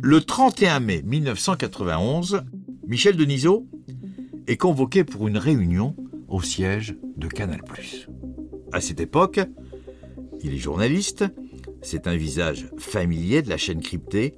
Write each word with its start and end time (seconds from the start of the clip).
Le 0.00 0.20
31 0.20 0.78
mai 0.78 1.02
1991, 1.04 2.42
Michel 2.86 3.16
Denisot 3.16 3.66
est 4.46 4.56
convoqué 4.56 5.02
pour 5.02 5.26
une 5.26 5.38
réunion 5.38 5.96
au 6.28 6.40
siège 6.40 6.96
de 7.16 7.26
Canal+. 7.26 7.60
À 8.70 8.80
cette 8.80 9.00
époque, 9.00 9.40
il 10.40 10.54
est 10.54 10.58
journaliste, 10.58 11.24
c'est 11.82 12.06
un 12.06 12.14
visage 12.14 12.70
familier 12.78 13.42
de 13.42 13.48
la 13.48 13.56
chaîne 13.56 13.80
cryptée 13.80 14.36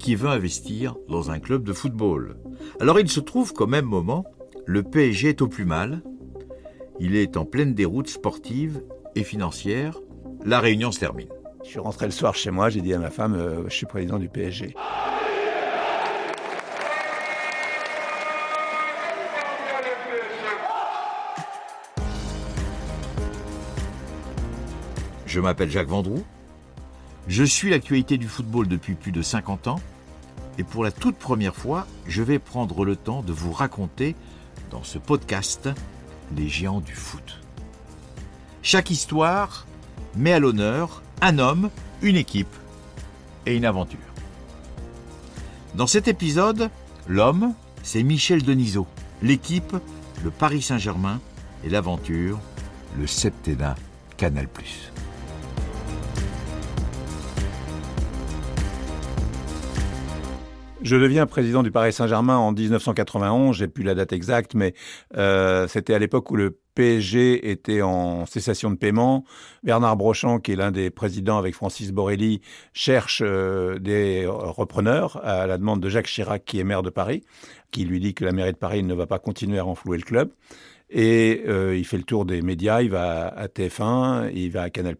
qui 0.00 0.16
veut 0.16 0.28
investir 0.28 0.96
dans 1.08 1.30
un 1.30 1.38
club 1.38 1.62
de 1.62 1.72
football. 1.72 2.36
Alors 2.80 2.98
il 2.98 3.08
se 3.08 3.20
trouve 3.20 3.52
qu'au 3.52 3.68
même 3.68 3.86
moment, 3.86 4.24
le 4.66 4.82
PSG 4.82 5.28
est 5.28 5.42
au 5.42 5.46
plus 5.46 5.66
mal, 5.66 6.02
il 6.98 7.14
est 7.14 7.36
en 7.36 7.44
pleine 7.44 7.74
déroute 7.74 8.08
sportive 8.08 8.82
et 9.14 9.22
financière, 9.22 10.00
la 10.44 10.58
réunion 10.58 10.90
se 10.90 10.98
termine. 10.98 11.28
Je 11.66 11.72
suis 11.72 11.80
rentré 11.80 12.06
le 12.06 12.12
soir 12.12 12.36
chez 12.36 12.52
moi, 12.52 12.70
j'ai 12.70 12.80
dit 12.80 12.94
à 12.94 12.98
ma 12.98 13.10
femme, 13.10 13.34
euh, 13.34 13.64
je 13.68 13.74
suis 13.74 13.86
président 13.86 14.20
du 14.20 14.28
PSG. 14.28 14.76
Je 25.26 25.40
m'appelle 25.40 25.68
Jacques 25.68 25.88
Vendroux. 25.88 26.24
Je 27.26 27.42
suis 27.42 27.70
l'actualité 27.70 28.16
du 28.16 28.28
football 28.28 28.68
depuis 28.68 28.94
plus 28.94 29.10
de 29.10 29.20
50 29.20 29.66
ans. 29.66 29.80
Et 30.58 30.62
pour 30.62 30.84
la 30.84 30.92
toute 30.92 31.16
première 31.16 31.56
fois, 31.56 31.88
je 32.06 32.22
vais 32.22 32.38
prendre 32.38 32.84
le 32.84 32.94
temps 32.94 33.22
de 33.22 33.32
vous 33.32 33.52
raconter 33.52 34.14
dans 34.70 34.84
ce 34.84 34.98
podcast 34.98 35.68
les 36.36 36.48
géants 36.48 36.80
du 36.80 36.94
foot. 36.94 37.40
Chaque 38.62 38.90
histoire 38.90 39.66
met 40.16 40.32
à 40.32 40.38
l'honneur 40.38 41.02
un 41.20 41.38
homme, 41.38 41.70
une 42.02 42.16
équipe 42.16 42.54
et 43.46 43.56
une 43.56 43.64
aventure. 43.64 43.98
Dans 45.74 45.86
cet 45.86 46.08
épisode, 46.08 46.70
l'homme, 47.06 47.54
c'est 47.82 48.02
Michel 48.02 48.42
Denisot, 48.42 48.86
l'équipe, 49.22 49.76
le 50.24 50.30
Paris 50.30 50.62
Saint-Germain 50.62 51.20
et 51.64 51.68
l'aventure, 51.68 52.38
le 52.98 53.06
septennat 53.06 53.76
Canal+. 54.16 54.48
Je 60.82 60.96
deviens 60.96 61.26
président 61.26 61.62
du 61.62 61.70
Paris 61.70 61.92
Saint-Germain 61.92 62.36
en 62.36 62.52
1991, 62.52 63.56
j'ai 63.56 63.66
plus 63.66 63.82
la 63.82 63.94
date 63.94 64.12
exacte, 64.12 64.54
mais 64.54 64.72
euh, 65.16 65.66
c'était 65.66 65.94
à 65.94 65.98
l'époque 65.98 66.30
où 66.30 66.36
le 66.36 66.60
PSG 66.76 67.50
était 67.50 67.82
en 67.82 68.26
cessation 68.26 68.70
de 68.70 68.76
paiement. 68.76 69.24
Bernard 69.64 69.96
Brochamp, 69.96 70.38
qui 70.38 70.52
est 70.52 70.56
l'un 70.56 70.70
des 70.70 70.90
présidents 70.90 71.38
avec 71.38 71.54
Francis 71.54 71.90
Borelli, 71.90 72.42
cherche 72.74 73.22
euh, 73.24 73.78
des 73.78 74.26
repreneurs 74.28 75.20
à 75.24 75.46
la 75.46 75.58
demande 75.58 75.80
de 75.80 75.88
Jacques 75.88 76.06
Chirac, 76.06 76.44
qui 76.44 76.60
est 76.60 76.64
maire 76.64 76.82
de 76.82 76.90
Paris, 76.90 77.24
qui 77.72 77.84
lui 77.84 77.98
dit 77.98 78.14
que 78.14 78.24
la 78.24 78.32
mairie 78.32 78.52
de 78.52 78.58
Paris 78.58 78.82
ne 78.82 78.94
va 78.94 79.06
pas 79.06 79.18
continuer 79.18 79.58
à 79.58 79.62
renflouer 79.62 79.96
le 79.96 80.04
club. 80.04 80.30
Et 80.90 81.42
euh, 81.48 81.76
il 81.76 81.84
fait 81.84 81.96
le 81.96 82.04
tour 82.04 82.24
des 82.24 82.42
médias, 82.42 82.82
il 82.82 82.90
va 82.90 83.26
à 83.28 83.46
TF1, 83.48 84.30
il 84.32 84.50
va 84.50 84.62
à 84.62 84.70
Canal+. 84.70 84.96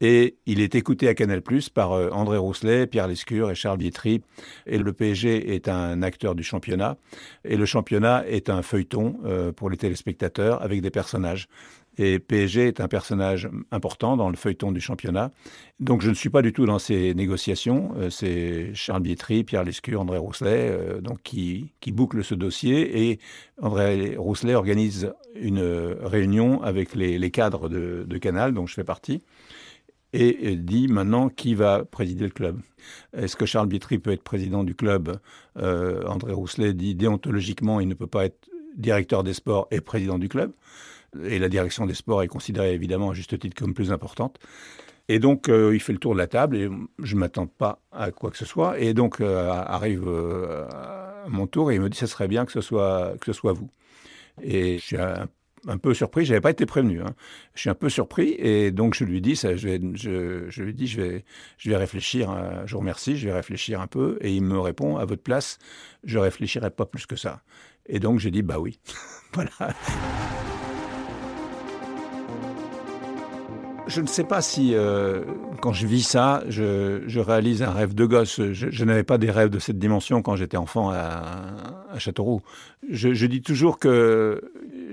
Et 0.00 0.36
il 0.46 0.60
est 0.60 0.74
écouté 0.74 1.08
à 1.08 1.14
Canal+, 1.14 1.40
par 1.72 1.92
euh, 1.92 2.10
André 2.10 2.36
Rousselet, 2.36 2.86
Pierre 2.86 3.06
Lescure 3.06 3.50
et 3.50 3.54
Charles 3.54 3.78
Vietri. 3.78 4.22
Et 4.66 4.78
le 4.78 4.92
PSG 4.92 5.54
est 5.54 5.68
un 5.68 6.02
acteur 6.02 6.34
du 6.34 6.42
championnat. 6.42 6.96
Et 7.44 7.56
le 7.56 7.64
championnat 7.64 8.26
est 8.26 8.50
un 8.50 8.62
feuilleton 8.62 9.18
euh, 9.24 9.52
pour 9.52 9.70
les 9.70 9.76
téléspectateurs 9.76 10.62
avec 10.62 10.80
des 10.80 10.90
personnages. 10.90 11.48
Et 11.96 12.18
PSG 12.18 12.68
est 12.68 12.80
un 12.80 12.88
personnage 12.88 13.48
important 13.70 14.16
dans 14.16 14.28
le 14.28 14.36
feuilleton 14.36 14.72
du 14.72 14.80
championnat. 14.80 15.30
Donc 15.80 16.02
je 16.02 16.10
ne 16.10 16.14
suis 16.14 16.30
pas 16.30 16.42
du 16.42 16.52
tout 16.52 16.66
dans 16.66 16.78
ces 16.78 17.14
négociations. 17.14 17.92
Euh, 17.96 18.10
c'est 18.10 18.74
Charles 18.74 19.02
Bietri, 19.02 19.44
Pierre 19.44 19.64
Lescure, 19.64 20.00
André 20.00 20.18
Rousselet 20.18 21.00
donc 21.00 21.22
qui, 21.22 21.72
qui 21.80 21.92
bouclent 21.92 22.24
ce 22.24 22.34
dossier. 22.34 23.10
Et 23.10 23.18
André 23.60 24.16
Rousselet 24.16 24.54
organise 24.54 25.12
une 25.36 25.62
réunion 26.02 26.62
avec 26.62 26.94
les, 26.94 27.30
cadres 27.30 27.68
de, 27.68 28.04
de 28.06 28.18
Canal, 28.18 28.54
dont 28.54 28.66
je 28.66 28.74
fais 28.74 28.84
partie 28.84 29.22
et 30.14 30.56
dit 30.56 30.86
maintenant 30.86 31.28
qui 31.28 31.54
va 31.54 31.84
présider 31.84 32.24
le 32.24 32.30
club. 32.30 32.60
Est-ce 33.16 33.36
que 33.36 33.46
Charles 33.46 33.66
Bietri 33.66 33.98
peut 33.98 34.12
être 34.12 34.22
président 34.22 34.62
du 34.62 34.74
club? 34.74 35.18
Euh, 35.58 36.06
André 36.06 36.32
Rousselet 36.32 36.72
dit 36.72 36.94
déontologiquement 36.94 37.80
il 37.80 37.88
ne 37.88 37.94
peut 37.94 38.06
pas 38.06 38.24
être 38.26 38.48
directeur 38.74 39.22
des 39.22 39.34
sports 39.34 39.68
et 39.70 39.80
président 39.80 40.18
du 40.18 40.28
club. 40.28 40.52
Et 41.24 41.38
la 41.38 41.48
direction 41.48 41.86
des 41.86 41.94
sports 41.94 42.22
est 42.22 42.28
considérée 42.28 42.74
évidemment 42.74 43.10
à 43.10 43.14
juste 43.14 43.38
titre 43.38 43.56
comme 43.56 43.74
plus 43.74 43.92
importante. 43.92 44.38
Et 45.08 45.18
donc, 45.18 45.48
euh, 45.48 45.74
il 45.74 45.80
fait 45.80 45.92
le 45.92 45.98
tour 45.98 46.14
de 46.14 46.18
la 46.18 46.26
table 46.26 46.56
et 46.56 46.68
je 47.02 47.14
ne 47.14 47.20
m'attends 47.20 47.46
pas 47.46 47.80
à 47.92 48.10
quoi 48.10 48.30
que 48.30 48.38
ce 48.38 48.46
soit. 48.46 48.78
Et 48.80 48.94
donc, 48.94 49.20
euh, 49.20 49.50
arrive 49.50 50.08
mon 51.28 51.46
tour 51.46 51.70
et 51.70 51.76
il 51.76 51.80
me 51.80 51.88
dit, 51.88 51.98
ça 51.98 52.06
serait 52.06 52.28
bien 52.28 52.44
que 52.46 52.52
ce 52.52 52.60
soit, 52.60 53.14
que 53.20 53.26
ce 53.26 53.32
soit 53.32 53.52
vous. 53.52 53.70
Et 54.42 54.78
je 54.78 54.82
suis 54.82 54.96
un 54.96 55.78
peu 55.78 55.94
surpris. 55.94 56.24
J'avais 56.24 56.40
pas 56.40 56.50
été 56.50 56.66
prévenu. 56.66 57.02
Hein. 57.02 57.14
Je 57.54 57.60
suis 57.60 57.70
un 57.70 57.74
peu 57.74 57.88
surpris 57.88 58.34
et 58.38 58.70
donc 58.70 58.94
je 58.94 59.04
lui 59.04 59.20
dis. 59.20 59.34
Je, 59.34 59.56
je, 59.56 60.62
lui 60.62 60.74
dis 60.74 60.86
je 60.86 61.00
vais, 61.00 61.24
je 61.58 61.70
vais 61.70 61.76
réfléchir. 61.76 62.34
Je 62.66 62.72
vous 62.72 62.80
remercie. 62.80 63.16
Je 63.16 63.28
vais 63.28 63.34
réfléchir 63.34 63.80
un 63.80 63.86
peu 63.86 64.18
et 64.20 64.34
il 64.34 64.42
me 64.42 64.58
répond 64.58 64.96
à 64.96 65.04
votre 65.04 65.22
place, 65.22 65.58
je 66.04 66.18
réfléchirai 66.18 66.70
pas 66.70 66.86
plus 66.86 67.06
que 67.06 67.16
ça. 67.16 67.42
Et 67.86 67.98
donc 67.98 68.18
j'ai 68.18 68.30
dit 68.30 68.42
bah 68.42 68.58
oui. 68.58 68.78
voilà. 69.32 69.74
Je 73.86 74.00
ne 74.00 74.06
sais 74.06 74.24
pas 74.24 74.40
si, 74.40 74.74
euh, 74.74 75.24
quand 75.60 75.74
je 75.74 75.86
vis 75.86 76.02
ça, 76.02 76.42
je, 76.48 77.18
réalise 77.18 77.62
un 77.62 77.70
rêve 77.70 77.94
de 77.94 78.06
gosse. 78.06 78.40
Je, 78.52 78.84
n'avais 78.84 79.04
pas 79.04 79.18
des 79.18 79.30
rêves 79.30 79.50
de 79.50 79.58
cette 79.58 79.78
dimension 79.78 80.22
quand 80.22 80.36
j'étais 80.36 80.56
enfant 80.56 80.90
à, 80.90 81.98
Châteauroux. 81.98 82.40
Je, 82.90 83.12
je, 83.12 83.26
dis 83.26 83.42
toujours 83.42 83.78
que 83.78 84.40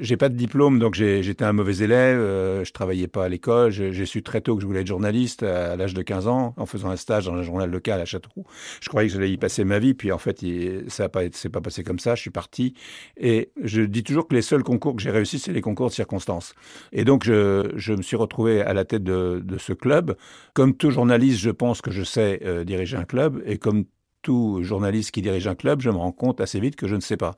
j'ai 0.01 0.17
pas 0.17 0.29
de 0.29 0.35
diplôme, 0.35 0.79
donc 0.79 0.95
j'étais 0.95 1.45
un 1.45 1.53
mauvais 1.53 1.78
élève. 1.78 2.19
Euh, 2.19 2.66
je 2.66 2.72
travaillais 2.73 3.07
pas 3.07 3.25
à 3.25 3.29
l'école. 3.29 3.72
J'ai 3.72 4.06
su 4.06 4.23
très 4.23 4.41
tôt 4.41 4.56
que 4.56 4.62
je 4.62 4.67
voulais 4.67 4.81
être 4.81 4.88
journaliste 4.88 5.44
à, 5.44 5.75
l'âge 5.75 5.94
de 5.94 6.01
15 6.01 6.28
ans, 6.28 6.53
en 6.57 6.66
faisant 6.66 6.89
un 6.89 6.95
stage 6.95 7.25
dans 7.25 7.34
un 7.34 7.44
journal 7.44 7.69
local 7.69 8.01
à 8.01 8.06
Châteauroux. 8.06 8.45
Je 8.81 8.89
croyais 8.89 9.07
que 9.07 9.13
j'allais 9.13 9.31
y 9.31 9.38
passer 9.38 9.63
ma 9.63 9.79
vie, 9.79 9.94
puis 9.94 10.12
en 10.12 10.17
fait, 10.17 10.44
ça 10.88 11.03
n'a 11.03 11.09
pas, 11.09 11.22
pas 11.51 11.62
passé 11.62 11.84
comme 11.84 12.00
ça. 12.00 12.16
Je 12.16 12.22
suis 12.22 12.31
parti, 12.31 12.73
et 13.17 13.51
je 13.63 13.81
dis 13.81 14.03
toujours 14.03 14.28
que 14.28 14.34
les 14.34 14.41
seuls 14.41 14.63
concours 14.63 14.95
que 14.95 15.01
j'ai 15.01 15.12
réussi, 15.12 15.38
c'est 15.38 15.53
les 15.53 15.62
concours 15.62 15.89
de 15.89 15.94
circonstances. 15.94 16.56
Et 16.91 17.06
donc, 17.06 17.23
je, 17.23 17.94
me 17.94 18.01
suis 18.01 18.18
retrouvé 18.18 18.62
à 18.62 18.73
la 18.73 18.85
tête 18.85 19.03
de, 19.03 19.41
de, 19.44 19.57
ce 19.57 19.73
club. 19.73 20.16
Comme 20.53 20.75
tout 20.75 20.89
journaliste, 20.89 21.39
je 21.39 21.51
pense 21.51 21.81
que 21.81 21.91
je 21.91 22.03
sais 22.03 22.41
euh, 22.44 22.63
diriger 22.63 22.97
un 22.97 23.06
club, 23.06 23.41
et 23.45 23.57
comme 23.57 23.85
tout 24.23 24.59
journaliste 24.63 25.12
qui 25.12 25.22
dirige 25.22 25.47
un 25.47 25.56
club, 25.56 25.81
je 25.81 25.89
me 25.89 25.97
rends 25.97 26.12
compte 26.12 26.41
assez 26.41 26.59
vite 26.59 26.75
que 26.75 26.88
je 26.88 26.95
ne 26.95 27.01
sais 27.01 27.18
pas. 27.18 27.35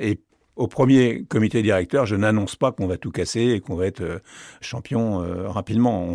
Et 0.00 0.20
au 0.56 0.68
premier 0.68 1.24
comité 1.24 1.62
directeur, 1.62 2.06
je 2.06 2.14
n'annonce 2.14 2.54
pas 2.54 2.70
qu'on 2.70 2.86
va 2.86 2.96
tout 2.96 3.10
casser 3.10 3.40
et 3.40 3.60
qu'on 3.60 3.74
va 3.74 3.86
être 3.86 4.02
euh, 4.02 4.18
champion 4.60 5.22
euh, 5.22 5.48
rapidement. 5.48 6.14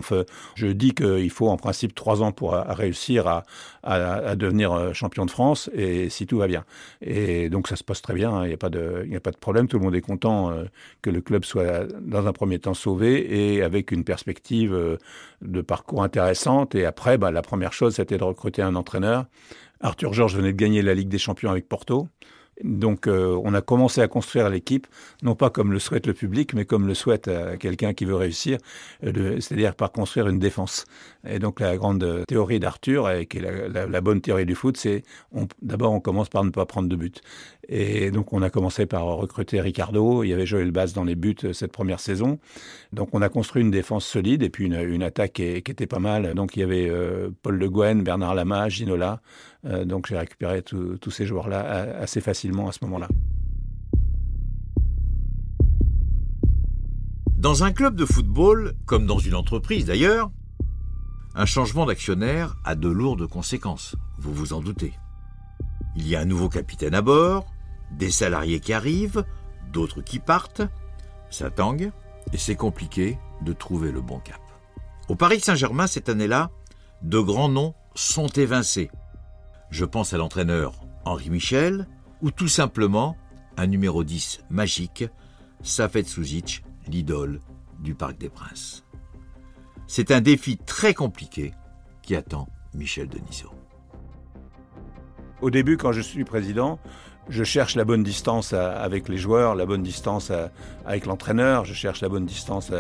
Je 0.56 0.68
dis 0.68 0.94
qu'il 0.94 1.30
faut 1.30 1.50
en 1.50 1.58
principe 1.58 1.94
trois 1.94 2.22
ans 2.22 2.32
pour 2.32 2.54
réussir 2.54 3.44
à, 3.84 4.36
devenir 4.36 4.72
euh, 4.72 4.94
champion 4.94 5.26
de 5.26 5.32
France 5.32 5.70
et 5.74 6.10
si 6.10 6.26
tout 6.26 6.38
va 6.38 6.48
bien. 6.48 6.64
Et 7.02 7.50
donc 7.50 7.68
ça 7.68 7.76
se 7.76 7.84
passe 7.84 8.02
très 8.02 8.14
bien, 8.14 8.32
hein. 8.32 8.46
il 8.46 8.48
n'y 8.48 8.54
a, 8.54 8.58
pas 8.58 8.70
de, 8.70 9.08
a 9.14 9.20
pas 9.20 9.32
de 9.32 9.38
problème, 9.38 9.68
tout 9.68 9.78
le 9.78 9.84
monde 9.84 9.96
est 9.96 10.02
content 10.02 10.54
que 11.02 11.10
le 11.10 11.22
club 11.22 11.44
soit 11.44 11.86
dans 12.02 12.28
un 12.28 12.34
premier 12.34 12.60
temps 12.60 12.74
sauvé 12.74 13.56
et 13.56 13.62
avec 13.62 13.92
une 13.92 14.04
perspective 14.04 14.98
de 15.42 15.62
parcours 15.62 16.04
intéressante. 16.04 16.76
Et 16.76 16.86
après, 16.86 17.18
bah, 17.18 17.32
la 17.32 17.42
première 17.42 17.74
chose, 17.74 17.96
c'était 17.96 18.18
de 18.18 18.24
recruter 18.24 18.62
un 18.62 18.76
entraîneur. 18.76 19.26
Arthur 19.82 20.14
Georges 20.14 20.36
venait 20.36 20.52
de 20.54 20.58
gagner 20.58 20.82
la 20.82 20.94
Ligue 20.94 21.10
des 21.10 21.18
Champions 21.18 21.52
avec 21.52 21.68
Porto. 21.68 22.08
Donc 22.64 23.08
euh, 23.08 23.40
on 23.44 23.53
a 23.53 23.62
commencé 23.62 24.02
à 24.02 24.08
construire 24.08 24.50
l'équipe, 24.50 24.88
non 25.24 25.36
pas 25.36 25.50
comme 25.50 25.72
le 25.72 25.80
souhaite 25.80 26.08
le 26.08 26.14
public, 26.14 26.53
mais 26.53 26.66
comme 26.66 26.88
le 26.88 26.94
souhaite 26.94 27.28
euh, 27.28 27.56
quelqu'un 27.58 27.94
qui 27.94 28.03
veut 28.03 28.16
réussir, 28.16 28.58
euh, 29.06 29.40
c'est-à-dire 29.40 29.75
par 29.75 29.92
construire 29.92 30.28
une 30.28 30.40
défense. 30.40 30.86
Et 31.28 31.40
donc 31.40 31.62
la 31.62 31.78
grande 31.78 32.25
théorie 32.28 32.59
d'Arthur, 32.59 33.10
qui 33.30 33.38
est 33.38 33.69
la, 33.69 34.01
bonne 34.01 34.22
théorie 34.22 34.45
du 34.45 34.56
foot, 34.56 34.78
c'est 34.78 35.04
d'abord 35.62 35.94
on 35.94 36.00
commence 36.00 36.30
par 36.30 36.44
ne 36.44 36.50
pas 36.50 36.66
prendre 36.66 36.89
de 36.89 36.95
but. 36.95 37.22
Et 37.71 38.10
donc 38.10 38.33
on 38.33 38.42
a 38.42 38.50
commencé 38.50 38.88
par 38.88 39.06
recruter 39.06 39.62
Ricardo, 39.62 40.24
il 40.24 40.30
y 40.30 40.33
avait 40.33 40.48
Joël 40.48 40.71
Bass 40.71 40.94
dans 40.94 41.04
les 41.04 41.13
buts 41.13 41.36
cette 41.54 41.71
première 41.71 42.00
saison. 42.00 42.39
Donc 42.94 43.10
on 43.13 43.21
a 43.21 43.30
construit 43.30 43.62
une 43.62 43.69
défense 43.69 44.06
solide 44.06 44.42
et 44.42 44.50
puis 44.50 44.66
une, 44.66 45.04
attaque 45.04 45.33
qui, 45.33 45.44
était 45.44 45.86
pas 45.86 46.00
mal. 46.00 46.33
Donc 46.33 46.57
il 46.57 46.62
y 46.62 46.63
avait 46.63 46.92
Paul 47.44 47.57
Le 47.57 47.69
Guen, 47.69 48.04
Bernard 48.04 48.33
Lama, 48.33 48.69
Ginola. 48.69 49.21
donc 49.86 50.07
j'ai 50.07 50.18
récupéré 50.18 50.63
tous 50.63 51.12
ces 51.12 51.27
joueurs-là 51.27 51.60
assez 52.00 52.21
facilement 52.21 52.68
à 52.68 52.71
ce 52.71 52.80
moment-là. 52.86 53.07
Dans 57.39 57.63
un 57.63 57.72
club 57.72 57.95
de 57.95 58.04
football, 58.04 58.74
comme 58.86 59.06
dans 59.06 59.19
une 59.19 59.36
entreprise 59.36 59.86
d'ailleurs, 59.86 60.30
un 61.36 61.45
changement 61.45 61.86
d'actionnaire 61.86 62.57
a 62.65 62.75
de 62.75 62.89
lourdes 62.89 63.27
conséquences, 63.27 63.95
vous 64.18 64.33
vous 64.33 64.51
en 64.51 64.60
doutez. 64.60 64.94
Il 65.95 66.06
y 66.06 66.18
a 66.18 66.19
un 66.19 66.25
nouveau 66.25 66.50
capitaine 66.50 66.94
à 66.94 67.01
bord, 67.01 67.45
des 67.91 68.12
salariés 68.12 68.59
qui 68.59 68.74
arrivent, 68.74 69.25
d'autres 69.71 70.01
qui 70.01 70.19
partent, 70.19 70.62
ça 71.30 71.50
tangue, 71.50 71.91
et 72.33 72.38
c'est 72.38 72.56
compliqué 72.56 73.18
de 73.41 73.53
trouver 73.53 73.91
le 73.91 74.01
bon 74.01 74.19
cap. 74.19 74.41
Au 75.07 75.15
Paris 75.15 75.39
Saint-Germain, 75.39 75.88
cette 75.88 76.09
année-là, 76.09 76.51
de 77.01 77.19
grands 77.19 77.50
noms 77.50 77.74
sont 77.95 78.27
évincés. 78.27 78.91
Je 79.69 79.86
pense 79.86 80.13
à 80.13 80.18
l'entraîneur 80.18 80.74
Henri 81.06 81.30
Michel 81.30 81.88
ou 82.21 82.31
tout 82.31 82.47
simplement 82.47 83.15
un 83.57 83.68
numéro 83.68 84.03
10 84.03 84.41
magique, 84.50 85.06
Safet 85.63 86.03
Suzic, 86.03 86.63
l'idole 86.88 87.39
du 87.80 87.95
Parc 87.95 88.18
des 88.18 88.30
Princes. 88.30 88.86
C'est 89.88 90.12
un 90.12 90.21
défi 90.21 90.57
très 90.57 90.94
compliqué 90.94 91.53
qui 92.01 92.15
attend 92.15 92.47
Michel 92.74 93.07
Denisot. 93.07 93.53
Au 95.41 95.50
début, 95.50 95.77
quand 95.77 95.91
je 95.91 96.01
suis 96.01 96.25
président, 96.25 96.80
je 97.30 97.44
cherche 97.44 97.76
la 97.76 97.86
bonne 97.86 98.04
distance 98.04 98.54
avec 98.54 99.08
les 99.08 99.18
joueurs, 99.18 99.56
la 99.56 99.66
bonne 99.66 99.84
distance 99.84 100.31
avec 100.86 101.06
l'entraîneur, 101.06 101.66
je 101.66 101.74
cherche 101.74 102.02
la 102.02 102.10
bonne 102.10 102.26
distance 102.26 102.72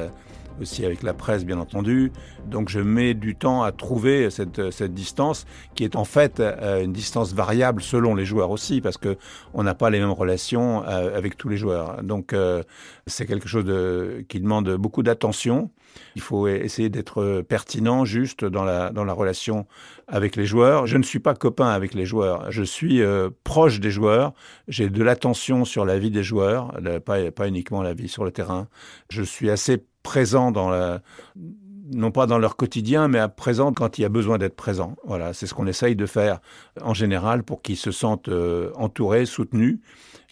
aussi 0.61 0.85
avec 0.85 1.03
la 1.03 1.13
presse 1.13 1.45
bien 1.45 1.59
entendu. 1.59 2.11
Donc 2.45 2.69
je 2.69 2.79
mets 2.79 3.13
du 3.13 3.35
temps 3.35 3.63
à 3.63 3.71
trouver 3.71 4.29
cette, 4.29 4.71
cette 4.71 4.93
distance 4.93 5.45
qui 5.75 5.83
est 5.83 5.95
en 5.95 6.05
fait 6.05 6.39
euh, 6.39 6.83
une 6.83 6.93
distance 6.93 7.33
variable 7.33 7.81
selon 7.81 8.15
les 8.15 8.25
joueurs 8.25 8.51
aussi 8.51 8.81
parce 8.81 8.97
que 8.97 9.17
on 9.53 9.63
n'a 9.63 9.75
pas 9.75 9.89
les 9.89 9.99
mêmes 9.99 10.11
relations 10.11 10.83
euh, 10.85 11.17
avec 11.17 11.37
tous 11.37 11.49
les 11.49 11.57
joueurs. 11.57 12.03
Donc 12.03 12.33
euh, 12.33 12.63
c'est 13.07 13.25
quelque 13.25 13.47
chose 13.47 13.65
qui 14.27 14.39
demande 14.39 14.75
beaucoup 14.75 15.03
d'attention. 15.03 15.69
Il 16.15 16.21
faut 16.21 16.47
essayer 16.47 16.89
d'être 16.89 17.41
pertinent, 17.41 18.05
juste 18.05 18.45
dans 18.45 18.63
la, 18.63 18.91
dans 18.91 19.03
la 19.03 19.13
relation 19.13 19.65
avec 20.07 20.35
les 20.35 20.45
joueurs. 20.45 20.85
Je 20.85 20.97
ne 20.97 21.03
suis 21.03 21.19
pas 21.19 21.33
copain 21.33 21.69
avec 21.69 21.95
les 21.95 22.05
joueurs. 22.05 22.51
Je 22.51 22.63
suis 22.63 23.01
proche 23.43 23.79
des 23.79 23.89
joueurs. 23.89 24.33
J'ai 24.67 24.89
de 24.89 25.03
l'attention 25.03 25.65
sur 25.65 25.85
la 25.85 25.97
vie 25.97 26.11
des 26.11 26.23
joueurs, 26.23 26.73
pas, 27.05 27.31
pas 27.31 27.47
uniquement 27.47 27.81
la 27.81 27.93
vie 27.93 28.07
sur 28.07 28.23
le 28.23 28.31
terrain. 28.31 28.67
Je 29.09 29.23
suis 29.23 29.49
assez 29.49 29.83
présent 30.03 30.51
dans 30.51 30.69
la, 30.69 31.01
non 31.91 32.11
pas 32.11 32.25
dans 32.25 32.37
leur 32.37 32.55
quotidien, 32.55 33.07
mais 33.07 33.19
à 33.19 33.29
présent 33.29 33.73
quand 33.73 33.97
il 33.97 34.03
y 34.03 34.05
a 34.05 34.09
besoin 34.09 34.37
d'être 34.37 34.55
présent. 34.55 34.95
Voilà, 35.05 35.33
c'est 35.33 35.47
ce 35.47 35.53
qu'on 35.53 35.67
essaye 35.67 35.95
de 35.95 36.05
faire 36.05 36.39
en 36.81 36.93
général 36.93 37.43
pour 37.43 37.61
qu'ils 37.61 37.77
se 37.77 37.91
sentent 37.91 38.29
euh, 38.29 38.71
entourés, 38.75 39.25
soutenus, 39.25 39.79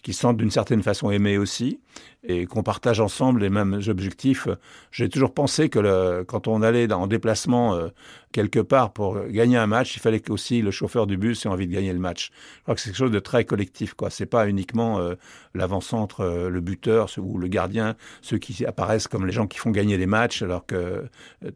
qu'ils 0.02 0.14
se 0.14 0.20
sentent 0.20 0.36
d'une 0.36 0.50
certaine 0.50 0.82
façon 0.82 1.10
aimés 1.10 1.38
aussi 1.38 1.80
et 2.24 2.46
qu'on 2.46 2.62
partage 2.62 3.00
ensemble 3.00 3.40
les 3.40 3.50
mêmes 3.50 3.80
objectifs. 3.86 4.48
J'ai 4.90 5.08
toujours 5.08 5.32
pensé 5.32 5.68
que 5.68 6.22
quand 6.24 6.48
on 6.48 6.62
allait 6.62 6.92
en 6.92 7.06
déplacement 7.06 7.74
euh, 7.74 7.88
quelque 8.32 8.58
part 8.58 8.92
pour 8.92 9.18
gagner 9.28 9.56
un 9.56 9.68
match, 9.68 9.96
il 9.96 10.00
fallait 10.00 10.28
aussi 10.30 10.60
le 10.60 10.70
chauffeur 10.70 11.06
du 11.06 11.16
bus 11.16 11.46
ait 11.46 11.48
envie 11.48 11.66
de 11.68 11.72
gagner 11.72 11.92
le 11.92 12.00
match. 12.00 12.30
Je 12.56 12.62
crois 12.62 12.74
que 12.74 12.80
c'est 12.80 12.90
quelque 12.90 12.98
chose 12.98 13.10
de 13.12 13.20
très 13.20 13.44
collectif. 13.44 13.94
quoi. 13.94 14.10
C'est 14.10 14.26
pas 14.26 14.48
uniquement 14.48 14.98
euh, 14.98 15.14
l'avant-centre, 15.54 16.20
euh, 16.20 16.50
le 16.50 16.60
buteur 16.60 17.08
ou 17.18 17.38
le 17.38 17.46
gardien, 17.46 17.94
ceux 18.20 18.38
qui 18.38 18.66
apparaissent 18.66 19.08
comme 19.08 19.24
les 19.24 19.32
gens 19.32 19.46
qui 19.46 19.58
font 19.58 19.70
gagner 19.70 19.96
les 19.96 20.06
matchs, 20.06 20.42
alors 20.42 20.66
que 20.66 21.04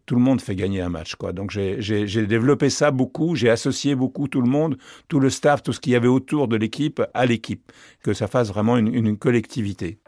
tout 0.07 0.15
le 0.15 0.21
monde 0.21 0.41
fait 0.41 0.55
gagner 0.55 0.81
un 0.81 0.89
match. 0.89 1.17
quoi. 1.17 1.33
Donc 1.33 1.51
j'ai 1.51 2.27
développé 2.27 2.71
ça 2.71 2.91
beaucoup, 2.91 3.35
j'ai 3.35 3.51
associé 3.51 3.95
beaucoup 3.95 4.29
tout 4.29 4.41
le 4.41 4.49
monde, 4.49 4.79
tout 5.09 5.19
le 5.19 5.29
staff, 5.29 5.63
tout 5.63 5.73
ce 5.73 5.81
qu'il 5.81 5.93
y 5.93 5.97
avait 5.97 6.09
autour 6.09 6.47
de 6.49 6.57
l'équipe 6.57 7.03
à 7.15 7.27
l'équipe, 7.27 7.73
que 8.03 8.13
ça 8.13 8.29
fasse 8.29 8.49
vraiment 8.49 8.77
une 8.77 9.19
collectivité. 9.19 10.02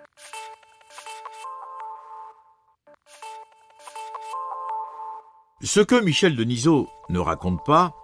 Ce 5.65 5.81
que 5.81 5.99
Michel 5.99 6.37
Denisot 6.37 6.91
ne 7.09 7.19
raconte 7.19 7.65
pas, 7.65 7.97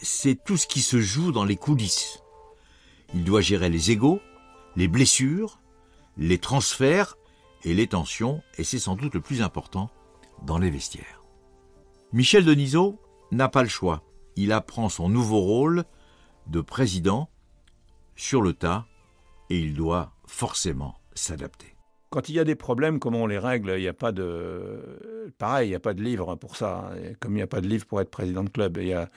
c'est 0.00 0.38
tout 0.44 0.56
ce 0.56 0.68
qui 0.68 0.80
se 0.80 1.00
joue 1.00 1.32
dans 1.32 1.44
les 1.44 1.56
coulisses. 1.56 2.22
Il 3.12 3.24
doit 3.24 3.40
gérer 3.40 3.68
les 3.70 3.90
égaux, 3.90 4.20
les 4.76 4.86
blessures, 4.86 5.58
les 6.16 6.38
transferts 6.38 7.16
et 7.64 7.74
les 7.74 7.88
tensions, 7.88 8.40
et 8.56 8.62
c'est 8.62 8.78
sans 8.78 8.94
doute 8.94 9.14
le 9.14 9.20
plus 9.20 9.42
important, 9.42 9.90
dans 10.44 10.58
les 10.58 10.70
vestiaires. 10.70 11.24
Michel 12.12 12.44
Denisot 12.44 13.00
n'a 13.32 13.48
pas 13.48 13.64
le 13.64 13.68
choix. 13.68 14.04
Il 14.36 14.52
apprend 14.52 14.88
son 14.88 15.08
nouveau 15.08 15.40
rôle 15.40 15.84
de 16.46 16.60
président 16.60 17.28
sur 18.14 18.42
le 18.42 18.52
tas 18.52 18.86
et 19.50 19.58
il 19.58 19.74
doit 19.74 20.12
forcément 20.28 21.00
s'adapter. 21.16 21.77
Quand 22.10 22.30
il 22.30 22.36
y 22.36 22.40
a 22.40 22.44
des 22.44 22.54
problèmes, 22.54 22.98
comment 22.98 23.22
on 23.22 23.26
les 23.26 23.38
règle 23.38 23.74
Il 23.76 23.82
n'y 23.82 23.88
a 23.88 23.92
pas 23.92 24.12
de. 24.12 24.80
Pareil, 25.36 25.68
il 25.68 25.70
n'y 25.70 25.76
a 25.76 25.80
pas 25.80 25.92
de 25.92 26.02
livre 26.02 26.36
pour 26.36 26.56
ça. 26.56 26.90
Comme 27.20 27.32
il 27.32 27.36
n'y 27.36 27.42
a 27.42 27.46
pas 27.46 27.60
de 27.60 27.66
livre 27.66 27.84
pour 27.84 28.00
être 28.00 28.10
président 28.10 28.44
de 28.44 28.48
club. 28.48 28.78
Il 28.80 28.88
y 28.88 28.94
a... 28.94 29.10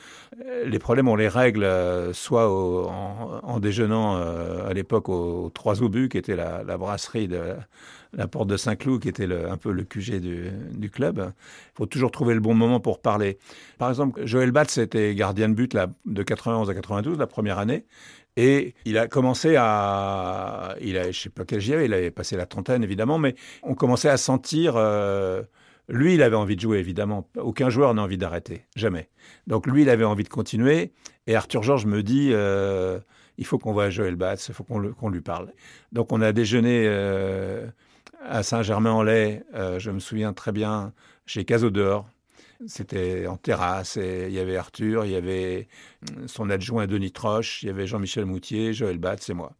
Les 0.65 0.79
problèmes, 0.79 1.07
on 1.07 1.15
les 1.15 1.29
règle 1.29 1.63
euh, 1.63 2.11
soit 2.11 2.49
en... 2.49 3.59
déjeunant 3.61 4.17
euh, 4.17 4.69
à 4.69 4.73
l'époque 4.73 5.07
aux 5.07 5.49
Trois 5.53 5.81
Obus, 5.83 6.09
qui 6.09 6.17
était 6.17 6.35
la, 6.35 6.77
brasserie 6.77 7.29
de 7.29 7.55
la 8.13 8.27
porte 8.27 8.49
de 8.49 8.57
Saint-Cloud, 8.57 9.01
qui 9.01 9.07
était 9.07 9.27
un 9.33 9.55
peu 9.55 9.71
le 9.71 9.83
QG 9.83 10.19
du, 10.19 10.89
club. 10.89 11.31
Il 11.33 11.77
faut 11.77 11.85
toujours 11.85 12.11
trouver 12.11 12.33
le 12.33 12.41
bon 12.41 12.53
moment 12.53 12.81
pour 12.81 12.99
parler. 12.99 13.37
Par 13.77 13.89
exemple, 13.89 14.25
Joël 14.25 14.51
Batz 14.51 14.77
était 14.77 15.15
gardien 15.15 15.47
de 15.47 15.53
but 15.53 15.77
de 16.05 16.23
91 16.23 16.69
à 16.69 16.73
92, 16.73 17.17
la 17.17 17.27
première 17.27 17.57
année. 17.57 17.85
Et 18.37 18.75
il 18.85 18.97
a 18.97 19.07
commencé 19.07 19.55
à, 19.57 20.75
il 20.81 20.97
a, 20.97 21.11
je 21.11 21.19
sais 21.19 21.29
pas 21.29 21.43
quel 21.43 21.57
âge 21.57 21.67
il 21.67 21.73
avait, 21.73 21.85
il 21.85 21.93
avait 21.93 22.11
passé 22.11 22.37
la 22.37 22.45
trentaine 22.45 22.83
évidemment, 22.83 23.17
mais 23.17 23.35
on 23.61 23.75
commençait 23.75 24.09
à 24.09 24.15
sentir, 24.15 24.75
euh, 24.77 25.43
lui 25.89 26.13
il 26.13 26.23
avait 26.23 26.37
envie 26.37 26.55
de 26.55 26.61
jouer 26.61 26.77
évidemment, 26.77 27.29
aucun 27.35 27.69
joueur 27.69 27.93
n'a 27.93 28.01
envie 28.01 28.17
d'arrêter, 28.17 28.65
jamais. 28.75 29.09
Donc 29.47 29.67
lui 29.67 29.81
il 29.81 29.89
avait 29.89 30.05
envie 30.05 30.23
de 30.23 30.29
continuer, 30.29 30.93
et 31.27 31.35
Arthur 31.35 31.61
Georges 31.61 31.85
me 31.85 32.03
dit, 32.03 32.29
euh, 32.31 32.99
il 33.37 33.45
faut 33.45 33.57
qu'on 33.57 33.73
voit 33.73 33.89
Joël 33.89 34.15
Batz, 34.15 34.47
il 34.47 34.53
faut 34.53 34.63
qu'on 34.63 35.09
lui 35.09 35.21
parle. 35.21 35.51
Donc 35.91 36.13
on 36.13 36.21
a 36.21 36.31
déjeuné 36.31 36.85
euh, 36.87 37.67
à 38.25 38.43
Saint-Germain-en-Laye, 38.43 39.43
je 39.77 39.91
me 39.91 39.99
souviens 39.99 40.31
très 40.31 40.53
bien, 40.53 40.93
chez 41.25 41.43
Casodor, 41.43 42.07
c'était 42.67 43.27
en 43.27 43.37
terrasse. 43.37 43.97
Et 43.97 44.27
il 44.27 44.33
y 44.33 44.39
avait 44.39 44.57
Arthur, 44.57 45.05
il 45.05 45.11
y 45.11 45.15
avait 45.15 45.67
son 46.27 46.49
adjoint 46.49 46.87
Denis 46.87 47.11
Troche, 47.11 47.63
il 47.63 47.67
y 47.67 47.69
avait 47.69 47.87
Jean-Michel 47.87 48.25
Moutier, 48.25 48.73
Joël 48.73 48.97
Batz 48.97 49.29
et 49.29 49.33
moi. 49.33 49.53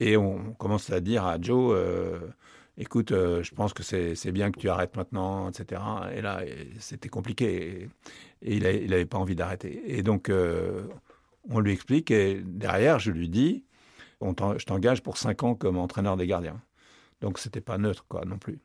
Et 0.00 0.16
on 0.16 0.52
commence 0.54 0.90
à 0.90 1.00
dire 1.00 1.24
à 1.24 1.40
Joe, 1.40 1.74
euh, 1.74 2.18
écoute, 2.76 3.12
euh, 3.12 3.42
je 3.42 3.54
pense 3.54 3.72
que 3.72 3.82
c'est 3.82 4.32
bien 4.32 4.50
que 4.50 4.58
tu 4.58 4.68
arrêtes 4.68 4.96
maintenant, 4.96 5.48
etc. 5.48 5.80
Et 6.14 6.20
là, 6.20 6.42
c'était 6.78 7.08
compliqué. 7.08 7.88
Et, 8.42 8.56
il 8.56 8.62
n'avait 8.90 9.06
pas 9.06 9.18
envie 9.18 9.34
d'arrêter. 9.34 9.82
Et 9.86 10.02
donc, 10.02 10.28
euh, 10.28 10.86
on 11.48 11.60
lui 11.60 11.72
explique. 11.72 12.10
Et 12.10 12.42
derrière, 12.44 12.98
je 12.98 13.10
lui 13.10 13.28
dis, 13.28 13.64
je 14.20 14.64
t'engage 14.64 15.02
pour 15.02 15.16
cinq 15.16 15.42
ans 15.42 15.54
comme 15.54 15.78
entraîneur 15.78 16.16
des 16.16 16.26
gardiens. 16.26 16.60
Donc, 17.22 17.38
c'était 17.38 17.62
pas 17.62 17.78
neutre, 17.78 18.04
quoi, 18.08 18.24
non 18.26 18.38
plus. 18.38 18.58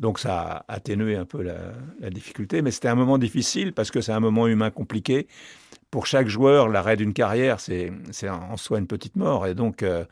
Donc 0.00 0.18
ça 0.18 0.64
a 0.66 0.74
atténué 0.74 1.14
un 1.14 1.26
peu 1.26 1.42
la, 1.42 2.10
difficulté, 2.10 2.62
mais 2.62 2.70
c'était 2.70 2.88
un 2.88 2.94
moment 2.94 3.18
difficile 3.18 3.74
parce 3.74 3.90
que 3.90 4.00
c'est 4.00 4.12
un 4.12 4.20
moment 4.20 4.48
humain 4.48 4.70
compliqué. 4.70 5.28
Pour 5.90 6.06
chaque 6.06 6.28
joueur, 6.28 6.68
l'arrêt 6.68 6.96
d'une 6.96 7.12
carrière, 7.12 7.60
c'est 7.60 7.90
en 8.28 8.56
soi 8.56 8.78
une 8.78 8.86
petite 8.86 9.16
mort. 9.16 9.46
Et 9.46 9.54
donc, 9.54 9.82
euh, 9.82 10.04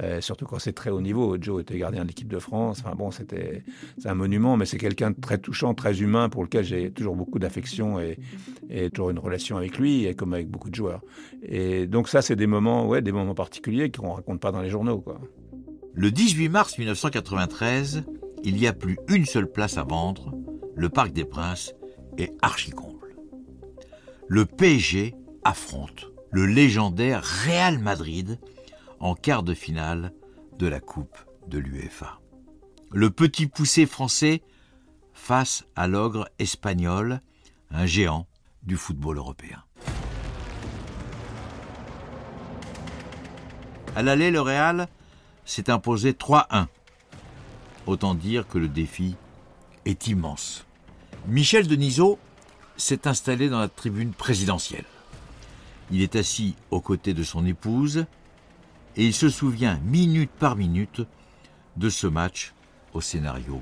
euh, 0.00 0.20
surtout 0.20 0.46
quand 0.46 0.60
c'est 0.60 0.72
très 0.72 0.90
haut 0.90 1.00
niveau, 1.00 1.36
Joe 1.40 1.60
était 1.60 1.76
gardien 1.76 2.04
de 2.04 2.08
l'équipe 2.08 2.28
de 2.28 2.38
France. 2.38 2.80
Enfin 2.84 2.94
bon, 2.94 3.10
c'était 3.10 3.64
un 4.04 4.14
monument, 4.14 4.56
mais 4.56 4.64
c'est 4.64 4.78
quelqu'un 4.78 5.10
de 5.10 5.20
très 5.20 5.38
touchant, 5.38 5.74
très 5.74 6.00
humain, 6.00 6.28
pour 6.28 6.44
lequel 6.44 6.64
j'ai 6.64 6.90
toujours 6.90 7.16
beaucoup 7.16 7.38
d'affection 7.38 8.00
et, 8.00 8.18
toujours 8.90 9.10
une 9.10 9.18
relation 9.18 9.56
avec 9.56 9.76
lui, 9.76 10.14
comme 10.16 10.32
avec 10.34 10.48
beaucoup 10.48 10.70
de 10.70 10.74
joueurs. 10.74 11.02
Et 11.42 11.86
donc 11.86 12.08
ça, 12.08 12.22
c'est 12.22 12.36
des 12.36 12.46
moments, 12.46 12.86
ouais, 12.86 13.02
des 13.02 13.12
moments 13.12 13.34
particuliers 13.34 13.90
qu'on 13.90 14.12
raconte 14.12 14.40
pas 14.40 14.52
dans 14.52 14.62
les 14.62 14.70
journaux, 14.70 15.00
quoi. 15.00 15.20
Le 15.96 16.10
18 16.10 16.48
mars 16.48 16.78
1993, 16.78 18.04
il 18.44 18.56
n'y 18.56 18.66
a 18.66 18.74
plus 18.74 18.98
une 19.08 19.24
seule 19.24 19.50
place 19.50 19.78
à 19.78 19.84
vendre, 19.84 20.32
le 20.76 20.90
Parc 20.90 21.12
des 21.12 21.24
Princes 21.24 21.74
est 22.18 22.32
archi-comble. 22.42 23.16
Le 24.28 24.44
PSG 24.44 25.14
affronte 25.44 26.06
le 26.30 26.44
légendaire 26.46 27.24
Real 27.24 27.78
Madrid 27.78 28.38
en 29.00 29.14
quart 29.14 29.42
de 29.42 29.54
finale 29.54 30.12
de 30.58 30.66
la 30.66 30.80
Coupe 30.80 31.16
de 31.48 31.58
l'UEFA. 31.58 32.20
Le 32.92 33.10
petit 33.10 33.46
poussé 33.46 33.86
français 33.86 34.42
face 35.14 35.64
à 35.74 35.88
l'ogre 35.88 36.28
espagnol, 36.38 37.20
un 37.70 37.86
géant 37.86 38.26
du 38.62 38.76
football 38.76 39.18
européen. 39.18 39.62
À 43.96 44.02
l'aller, 44.02 44.30
le 44.30 44.40
Real 44.40 44.88
s'est 45.44 45.70
imposé 45.70 46.12
3-1 46.12 46.66
Autant 47.86 48.14
dire 48.14 48.48
que 48.48 48.58
le 48.58 48.68
défi 48.68 49.14
est 49.84 50.06
immense. 50.06 50.64
Michel 51.26 51.66
Denisot 51.66 52.18
s'est 52.76 53.06
installé 53.06 53.48
dans 53.48 53.58
la 53.58 53.68
tribune 53.68 54.12
présidentielle. 54.12 54.84
Il 55.90 56.00
est 56.00 56.16
assis 56.16 56.54
aux 56.70 56.80
côtés 56.80 57.14
de 57.14 57.22
son 57.22 57.44
épouse 57.46 58.06
et 58.96 59.06
il 59.06 59.14
se 59.14 59.28
souvient 59.28 59.78
minute 59.84 60.30
par 60.30 60.56
minute 60.56 61.02
de 61.76 61.90
ce 61.90 62.06
match 62.06 62.54
au 62.94 63.00
scénario 63.00 63.60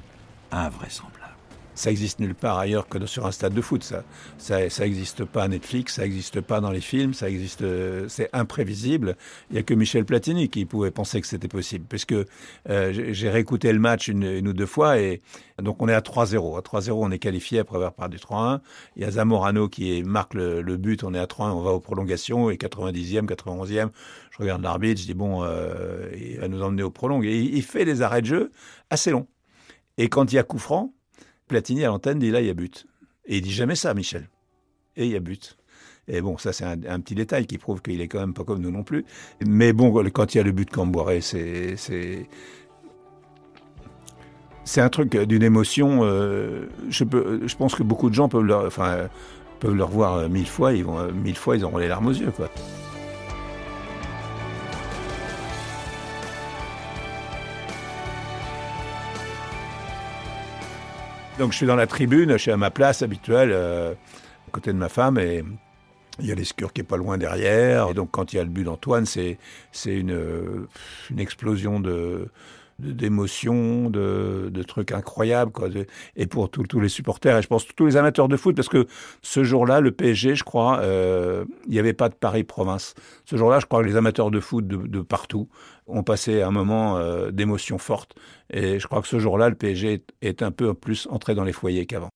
invraisemblable. 0.50 1.31
Ça 1.74 1.90
existe 1.90 2.20
nulle 2.20 2.34
part 2.34 2.58
ailleurs 2.58 2.88
que 2.88 3.04
sur 3.06 3.26
un 3.26 3.32
stade 3.32 3.54
de 3.54 3.60
foot. 3.60 3.82
Ça, 3.82 4.04
ça, 4.38 4.68
ça 4.70 4.86
existe 4.86 5.24
pas 5.24 5.44
à 5.44 5.48
Netflix, 5.48 5.94
ça 5.94 6.04
existe 6.04 6.40
pas 6.40 6.60
dans 6.60 6.70
les 6.70 6.80
films, 6.80 7.14
ça 7.14 7.28
existe, 7.28 7.64
c'est 8.08 8.28
imprévisible. 8.32 9.16
Il 9.50 9.56
y 9.56 9.58
a 9.58 9.62
que 9.62 9.74
Michel 9.74 10.04
Platini 10.04 10.48
qui 10.48 10.64
pouvait 10.64 10.90
penser 10.90 11.20
que 11.20 11.26
c'était 11.26 11.48
possible, 11.48 11.84
puisque 11.88 12.12
euh, 12.12 13.12
j'ai 13.12 13.30
réécouté 13.30 13.72
le 13.72 13.78
match 13.78 14.08
une, 14.08 14.46
ou 14.46 14.52
deux 14.52 14.66
fois 14.66 14.98
et 14.98 15.20
donc 15.60 15.82
on 15.82 15.88
est 15.88 15.94
à 15.94 16.00
3-0. 16.00 16.58
À 16.58 16.60
3-0, 16.60 16.92
on 16.92 17.10
est 17.10 17.18
qualifié 17.18 17.60
après 17.60 17.76
avoir 17.76 17.92
perdu 17.92 18.18
3-1. 18.18 18.60
Il 18.96 19.02
y 19.02 19.04
a 19.04 19.10
Zamorano 19.10 19.68
qui 19.68 20.02
marque 20.02 20.34
le, 20.34 20.62
but, 20.76 21.04
on 21.04 21.14
est 21.14 21.18
à 21.18 21.26
3-1, 21.26 21.52
on 21.52 21.60
va 21.62 21.70
aux 21.70 21.80
prolongations 21.80 22.50
et 22.50 22.56
90e, 22.56 23.26
91e, 23.26 23.88
je 24.30 24.38
regarde 24.38 24.62
l'arbitre, 24.62 25.00
je 25.00 25.06
dis 25.06 25.14
bon, 25.14 25.42
euh, 25.42 26.10
il 26.16 26.38
va 26.38 26.48
nous 26.48 26.62
emmener 26.62 26.82
au 26.82 26.90
prolong 26.90 27.22
et 27.22 27.38
il 27.38 27.62
fait 27.62 27.84
des 27.84 28.02
arrêts 28.02 28.22
de 28.22 28.26
jeu 28.26 28.50
assez 28.90 29.10
longs. 29.10 29.26
Et 29.98 30.08
quand 30.08 30.32
il 30.32 30.36
y 30.36 30.38
a 30.38 30.42
coup 30.42 30.58
franc, 30.58 30.94
Platini 31.52 31.84
à 31.84 31.88
l'antenne 31.88 32.18
dit 32.18 32.30
là, 32.30 32.40
il 32.40 32.46
y 32.46 32.50
a 32.50 32.54
but. 32.54 32.86
Et 33.26 33.36
il 33.36 33.42
dit 33.42 33.52
jamais 33.52 33.74
ça, 33.74 33.92
Michel. 33.92 34.30
Et 34.96 35.04
il 35.04 35.12
y 35.12 35.16
a 35.16 35.20
but. 35.20 35.58
Et 36.08 36.22
bon, 36.22 36.38
ça 36.38 36.54
c'est 36.54 36.64
un, 36.64 37.00
petit 37.00 37.14
détail 37.14 37.46
qui 37.46 37.58
prouve 37.58 37.82
qu'il 37.82 38.00
est 38.00 38.08
quand 38.08 38.20
même 38.20 38.32
pas 38.32 38.42
comme 38.42 38.60
nous 38.60 38.70
non 38.70 38.84
plus. 38.84 39.04
Mais 39.46 39.74
bon, 39.74 39.92
quand 40.10 40.34
il 40.34 40.38
y 40.38 40.40
a 40.40 40.44
le 40.44 40.52
but 40.52 40.70
Camboiré, 40.70 41.20
c'est 41.20 41.76
c'est 44.64 44.80
un 44.80 44.88
truc 44.88 45.14
d'une 45.14 45.42
émotion. 45.42 46.00
Euh, 46.04 46.68
je 46.88 47.54
pense 47.54 47.74
que 47.74 47.82
beaucoup 47.82 48.08
de 48.08 48.14
gens 48.14 48.30
peuvent 48.30 48.44
le, 48.44 48.54
enfin, 48.54 49.08
peuvent 49.60 49.74
le 49.74 49.84
revoir 49.84 50.28
mille 50.30 50.48
fois. 50.48 50.72
Ils 50.72 50.84
vont 50.84 51.12
mille 51.12 51.36
fois, 51.36 51.56
ils 51.56 51.64
auront 51.64 51.78
les 51.78 51.88
larmes 51.88 52.06
aux 52.06 52.14
yeux, 52.14 52.32
quoi. 52.34 52.48
Donc 61.42 61.50
je 61.50 61.56
suis 61.56 61.66
dans 61.66 61.74
la 61.74 61.88
tribune, 61.88 62.30
je 62.30 62.36
suis 62.36 62.52
à 62.52 62.56
ma 62.56 62.70
place 62.70 63.02
habituelle, 63.02 63.50
euh, 63.52 63.94
à 63.94 64.50
côté 64.52 64.72
de 64.72 64.78
ma 64.78 64.88
femme, 64.88 65.18
et 65.18 65.42
il 66.20 66.26
y 66.26 66.30
a 66.30 66.36
l'escure 66.36 66.72
qui 66.72 66.82
est 66.82 66.84
pas 66.84 66.96
loin 66.96 67.18
derrière. 67.18 67.88
Et 67.90 67.94
donc 67.94 68.12
quand 68.12 68.32
il 68.32 68.36
y 68.36 68.38
a 68.38 68.44
le 68.44 68.48
but 68.48 68.62
d'Antoine, 68.62 69.06
c'est 69.06 69.38
c'est 69.72 69.92
une, 69.92 70.68
une 71.10 71.18
explosion 71.18 71.80
de 71.80 72.28
d'émotions, 72.78 73.90
de, 73.90 74.50
de, 74.52 74.62
trucs 74.62 74.92
incroyables, 74.92 75.52
quoi. 75.52 75.68
Et 76.16 76.26
pour 76.26 76.50
tous 76.50 76.80
les 76.80 76.88
supporters, 76.88 77.38
et 77.38 77.42
je 77.42 77.48
pense 77.48 77.66
tous 77.66 77.86
les 77.86 77.96
amateurs 77.96 78.28
de 78.28 78.36
foot, 78.36 78.56
parce 78.56 78.68
que 78.68 78.86
ce 79.22 79.44
jour-là, 79.44 79.80
le 79.80 79.92
PSG, 79.92 80.34
je 80.34 80.44
crois, 80.44 80.80
euh, 80.80 81.44
il 81.66 81.72
n'y 81.72 81.78
avait 81.78 81.92
pas 81.92 82.08
de 82.08 82.14
Paris-Province. 82.14 82.94
Ce 83.24 83.36
jour-là, 83.36 83.60
je 83.60 83.66
crois 83.66 83.82
que 83.82 83.86
les 83.86 83.96
amateurs 83.96 84.30
de 84.30 84.40
foot 84.40 84.66
de, 84.66 84.76
de 84.76 85.00
partout 85.00 85.48
ont 85.86 86.02
passé 86.02 86.42
un 86.42 86.50
moment 86.50 86.96
euh, 86.96 87.30
d'émotion 87.30 87.78
forte. 87.78 88.14
Et 88.50 88.78
je 88.78 88.86
crois 88.86 89.02
que 89.02 89.08
ce 89.08 89.18
jour-là, 89.18 89.48
le 89.48 89.54
PSG 89.54 90.04
est, 90.20 90.42
un 90.42 90.50
peu 90.50 90.74
plus 90.74 91.06
entré 91.10 91.34
dans 91.34 91.44
les 91.44 91.52
foyers 91.52 91.86
qu'avant. 91.86 92.08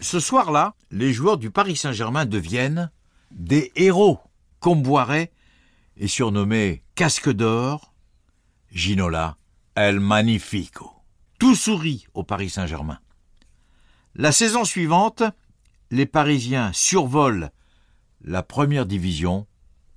Ce 0.00 0.20
soir-là, 0.20 0.74
les 0.90 1.12
joueurs 1.12 1.36
du 1.36 1.50
Paris 1.50 1.76
Saint-Germain 1.76 2.24
deviennent 2.24 2.90
des 3.30 3.72
héros. 3.76 4.18
Comboiré 4.60 5.30
est 5.96 6.08
surnommé 6.08 6.82
Casque 6.94 7.30
d'or, 7.30 7.94
Ginola 8.72 9.36
El 9.74 10.00
Magnifico. 10.00 10.90
Tout 11.38 11.54
sourit 11.54 12.06
au 12.14 12.24
Paris 12.24 12.50
Saint-Germain. 12.50 12.98
La 14.16 14.32
saison 14.32 14.64
suivante, 14.64 15.22
les 15.92 16.06
Parisiens 16.06 16.72
survolent 16.72 17.50
la 18.24 18.42
première 18.42 18.84
division, 18.84 19.46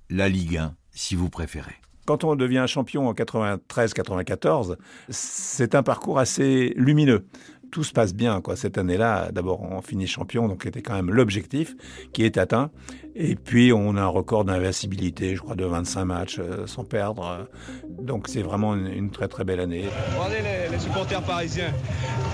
la 0.08 0.28
Ligue 0.28 0.58
1, 0.58 0.76
si 0.92 1.16
vous 1.16 1.28
préférez. 1.28 1.74
Quand 2.06 2.22
on 2.22 2.36
devient 2.36 2.64
champion 2.68 3.08
en 3.08 3.14
93-94, 3.14 4.76
c'est 5.08 5.74
un 5.74 5.82
parcours 5.82 6.20
assez 6.20 6.72
lumineux 6.76 7.26
tout 7.72 7.82
se 7.82 7.92
passe 7.92 8.14
bien. 8.14 8.40
Quoi. 8.40 8.54
Cette 8.54 8.78
année-là, 8.78 9.32
d'abord, 9.32 9.62
on 9.62 9.80
finit 9.80 10.06
champion, 10.06 10.46
donc 10.46 10.60
c'était 10.62 10.82
quand 10.82 10.94
même 10.94 11.10
l'objectif 11.10 11.74
qui 12.12 12.24
est 12.24 12.38
atteint. 12.38 12.70
Et 13.16 13.34
puis, 13.34 13.72
on 13.72 13.96
a 13.96 14.02
un 14.02 14.06
record 14.06 14.44
d'invincibilité, 14.44 15.34
je 15.34 15.40
crois, 15.40 15.56
de 15.56 15.64
25 15.64 16.04
matchs 16.04 16.38
euh, 16.38 16.66
sans 16.66 16.84
perdre. 16.84 17.48
Donc, 17.88 18.28
c'est 18.28 18.42
vraiment 18.42 18.74
une, 18.74 19.10
très, 19.10 19.28
très 19.28 19.44
belle 19.44 19.60
année. 19.60 19.84
Regardez 20.16 20.38
les, 20.70 20.78
supporters 20.78 21.22
parisiens. 21.22 21.72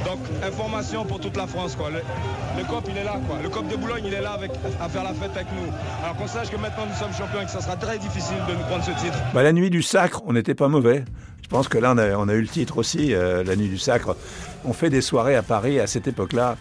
Donc, 0.04 0.18
information 0.44 1.04
pour 1.04 1.20
toute 1.20 1.36
la 1.36 1.46
France. 1.46 1.74
Quoi. 1.76 1.90
Le, 1.90 2.64
COP, 2.64 2.84
il 2.90 2.96
est 2.96 3.04
là. 3.04 3.20
Quoi. 3.26 3.38
Le 3.42 3.48
COP 3.48 3.68
de 3.68 3.76
Boulogne, 3.76 4.04
il 4.06 4.14
est 4.14 4.20
là 4.20 4.32
avec, 4.32 4.52
à 4.80 4.88
faire 4.88 5.04
la 5.04 5.14
fête 5.14 5.32
avec 5.34 5.48
nous. 5.52 5.72
Alors 6.02 6.16
qu'on 6.16 6.28
sache 6.28 6.50
que 6.50 6.56
maintenant, 6.56 6.86
nous 6.86 6.94
sommes 6.94 7.12
champions 7.12 7.42
et 7.42 7.44
que 7.44 7.50
ça 7.50 7.60
sera 7.60 7.76
très 7.76 7.98
difficile 7.98 8.38
de 8.48 8.54
nous 8.54 8.64
prendre 8.64 8.84
ce 8.84 8.92
titre. 8.92 9.18
Bah, 9.34 9.42
la 9.42 9.52
nuit 9.52 9.70
du 9.70 9.82
sacre, 9.82 10.22
on 10.26 10.32
n'était 10.32 10.54
pas 10.54 10.68
mauvais. 10.68 11.04
Je 11.48 11.56
pense 11.56 11.68
que 11.68 11.78
là, 11.78 11.94
on 12.18 12.28
a, 12.28 12.34
eu 12.34 12.42
le 12.42 12.46
titre 12.46 12.76
aussi, 12.76 13.14
euh, 13.14 13.42
la 13.42 13.56
nuit 13.56 13.68
du 13.68 13.78
sacre. 13.78 14.14
On 14.66 14.74
fait 14.74 14.90
des 14.90 15.00
soirées 15.00 15.34
à 15.34 15.42
Paris 15.42 15.80
à 15.80 15.86
cette 15.86 16.06
époque-là 16.06 16.58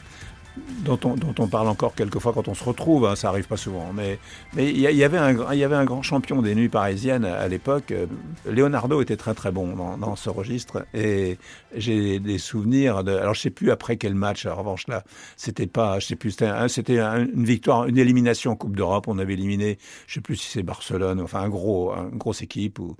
dont 0.83 0.99
on, 1.39 1.47
parle 1.47 1.67
encore 1.67 1.95
quelquefois 1.95 2.33
quand 2.33 2.47
on 2.47 2.53
se 2.53 2.63
retrouve, 2.63 3.05
hein, 3.05 3.15
ça 3.15 3.29
arrive 3.29 3.47
pas 3.47 3.57
souvent. 3.57 3.91
Mais 3.93 4.19
mais 4.53 4.69
il 4.69 4.79
y, 4.79 5.03
avait 5.03 5.17
un 5.17 5.53
il 5.53 5.59
y 5.59 5.63
avait 5.63 5.75
un 5.75 5.85
grand 5.85 6.01
champion 6.01 6.41
des 6.41 6.55
nuits 6.55 6.69
parisiennes 6.69 7.25
à 7.25 7.47
l'époque. 7.47 7.91
Euh, 7.91 8.05
Leonardo 8.49 9.01
était 9.01 9.17
très 9.17 9.33
très 9.33 9.51
bon 9.51 9.97
dans, 9.97 10.15
ce 10.15 10.29
registre 10.29 10.85
et 10.93 11.37
j'ai 11.75 12.19
des 12.19 12.37
souvenirs 12.37 13.03
de. 13.03 13.11
Alors 13.11 13.33
je 13.33 13.41
sais 13.41 13.49
plus 13.49 13.71
après 13.71 13.97
quel 13.97 14.15
match. 14.15 14.45
En 14.45 14.55
revanche 14.55 14.87
là, 14.87 15.03
c'était 15.35 15.67
pas, 15.67 15.99
je 15.99 16.07
sais 16.07 16.15
plus. 16.15 16.37
C'était 16.67 16.99
une 16.99 17.45
victoire, 17.45 17.85
une 17.85 17.97
élimination 17.97 18.51
en 18.51 18.55
Coupe 18.55 18.75
d'Europe. 18.75 19.07
On 19.07 19.19
avait 19.19 19.33
éliminé, 19.33 19.77
je 20.07 20.15
sais 20.15 20.21
plus 20.21 20.35
si 20.35 20.49
c'est 20.49 20.63
Barcelone, 20.63 21.19
enfin 21.21 21.41
un 21.41 21.49
gros, 21.49 21.93
une 21.93 22.17
grosse 22.17 22.41
équipe. 22.41 22.79
Où 22.79 22.95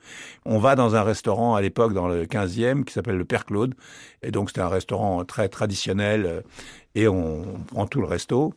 on 0.45 0.59
va 0.59 0.75
dans 0.75 0.95
un 0.95 1.03
restaurant 1.03 1.55
à 1.55 1.61
l'époque 1.61 1.93
dans 1.93 2.07
le 2.07 2.25
15e 2.25 2.83
qui 2.83 2.93
s'appelle 2.93 3.17
le 3.17 3.25
Père 3.25 3.45
Claude 3.45 3.75
et 4.23 4.31
donc 4.31 4.49
c'était 4.49 4.61
un 4.61 4.69
restaurant 4.69 5.23
très 5.25 5.47
traditionnel 5.49 6.43
et 6.98 7.08
on 7.08 7.44
prend 7.68 7.86
tout 7.86 8.01
le 8.01 8.08
resto 8.08 8.56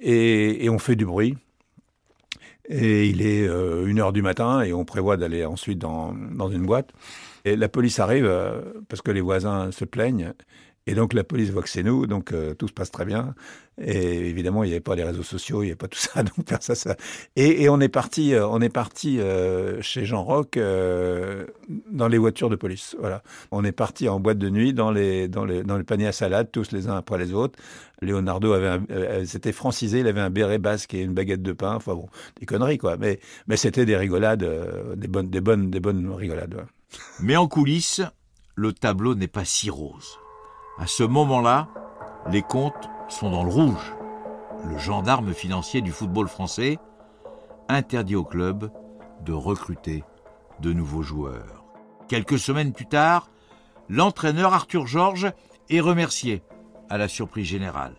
et, 0.00 0.68
on 0.70 0.78
fait 0.78 0.96
du 0.96 1.04
bruit. 1.04 1.36
Et 2.70 3.06
il 3.06 3.20
est 3.20 3.46
euh, 3.46 3.86
une 3.86 4.00
heure 4.00 4.12
du 4.12 4.22
matin 4.22 4.62
et 4.62 4.72
on 4.72 4.84
prévoit 4.84 5.16
d'aller 5.16 5.44
ensuite 5.44 5.78
dans, 5.78 6.14
dans, 6.14 6.48
une 6.48 6.64
boîte. 6.64 6.90
Et 7.44 7.56
la 7.56 7.68
police 7.68 7.98
arrive 7.98 8.26
euh, 8.26 8.60
parce 8.88 9.02
que 9.02 9.10
les 9.10 9.20
voisins 9.20 9.70
se 9.70 9.84
plaignent 9.84 10.32
et 10.88 10.94
donc 10.94 11.12
la 11.12 11.22
police 11.22 11.50
voit 11.50 11.60
que 11.60 11.68
c'est 11.68 11.82
nous, 11.82 12.06
donc 12.06 12.32
euh, 12.32 12.54
tout 12.54 12.66
se 12.66 12.72
passe 12.72 12.90
très 12.90 13.04
bien. 13.04 13.34
Et 13.78 14.26
évidemment, 14.26 14.64
il 14.64 14.68
n'y 14.68 14.72
avait 14.72 14.80
pas 14.80 14.96
les 14.96 15.04
réseaux 15.04 15.22
sociaux, 15.22 15.62
il 15.62 15.66
n'y 15.66 15.70
avait 15.72 15.76
pas 15.76 15.86
tout 15.86 15.98
ça. 15.98 16.24
Et, 17.36 17.68
on 17.68 17.78
est 17.78 17.90
parti, 17.90 18.32
euh, 18.32 18.48
on 18.48 18.62
est 18.62 18.70
parti 18.70 19.20
euh, 19.20 19.82
chez 19.82 20.06
Jean 20.06 20.24
Roch 20.24 20.56
dans 20.56 22.08
les 22.08 22.16
voitures 22.16 22.48
de 22.48 22.56
police. 22.56 22.96
Voilà, 22.98 23.22
on 23.50 23.64
est 23.64 23.72
parti 23.72 24.08
en 24.08 24.18
boîte 24.18 24.38
de 24.38 24.48
nuit 24.48 24.72
dans 24.72 24.90
les 24.90 25.28
dans 25.28 25.46
paniers 25.84 26.06
à 26.06 26.12
salade, 26.12 26.48
tous 26.50 26.72
les 26.72 26.88
uns 26.88 26.96
après 26.96 27.18
les 27.18 27.34
autres. 27.34 27.58
Leonardo 28.00 28.54
avait, 28.54 29.26
c'était 29.26 29.52
francisé, 29.52 30.00
il 30.00 30.06
avait 30.06 30.22
un 30.22 30.30
béret 30.30 30.58
basque 30.58 30.94
et 30.94 31.02
une 31.02 31.12
baguette 31.12 31.42
de 31.42 31.52
pain. 31.52 31.74
Enfin 31.74 31.94
bon, 31.94 32.08
des 32.40 32.46
conneries 32.46 32.78
quoi. 32.78 32.96
Mais 32.96 33.20
mais 33.46 33.58
c'était 33.58 33.84
des 33.84 33.96
rigolades, 33.98 34.48
des 34.96 35.08
bonnes 35.08 35.28
des 35.28 35.42
bonnes 35.42 35.70
des 35.70 35.80
bonnes 35.80 36.10
rigolades. 36.10 36.64
Mais 37.20 37.36
en 37.36 37.46
coulisses, 37.46 38.00
le 38.54 38.72
tableau 38.72 39.14
n'est 39.14 39.28
pas 39.28 39.44
si 39.44 39.68
rose. 39.68 40.18
À 40.78 40.86
ce 40.86 41.02
moment-là, 41.02 41.66
les 42.30 42.42
comptes 42.42 42.88
sont 43.08 43.30
dans 43.30 43.42
le 43.42 43.50
rouge. 43.50 43.96
Le 44.64 44.78
gendarme 44.78 45.34
financier 45.34 45.80
du 45.80 45.90
football 45.90 46.28
français 46.28 46.78
interdit 47.68 48.14
au 48.14 48.24
club 48.24 48.70
de 49.24 49.32
recruter 49.32 50.04
de 50.60 50.72
nouveaux 50.72 51.02
joueurs. 51.02 51.64
Quelques 52.06 52.38
semaines 52.38 52.72
plus 52.72 52.86
tard, 52.86 53.28
l'entraîneur 53.88 54.54
Arthur 54.54 54.86
Georges 54.86 55.32
est 55.68 55.80
remercié 55.80 56.42
à 56.88 56.96
la 56.96 57.08
surprise 57.08 57.46
générale. 57.46 57.96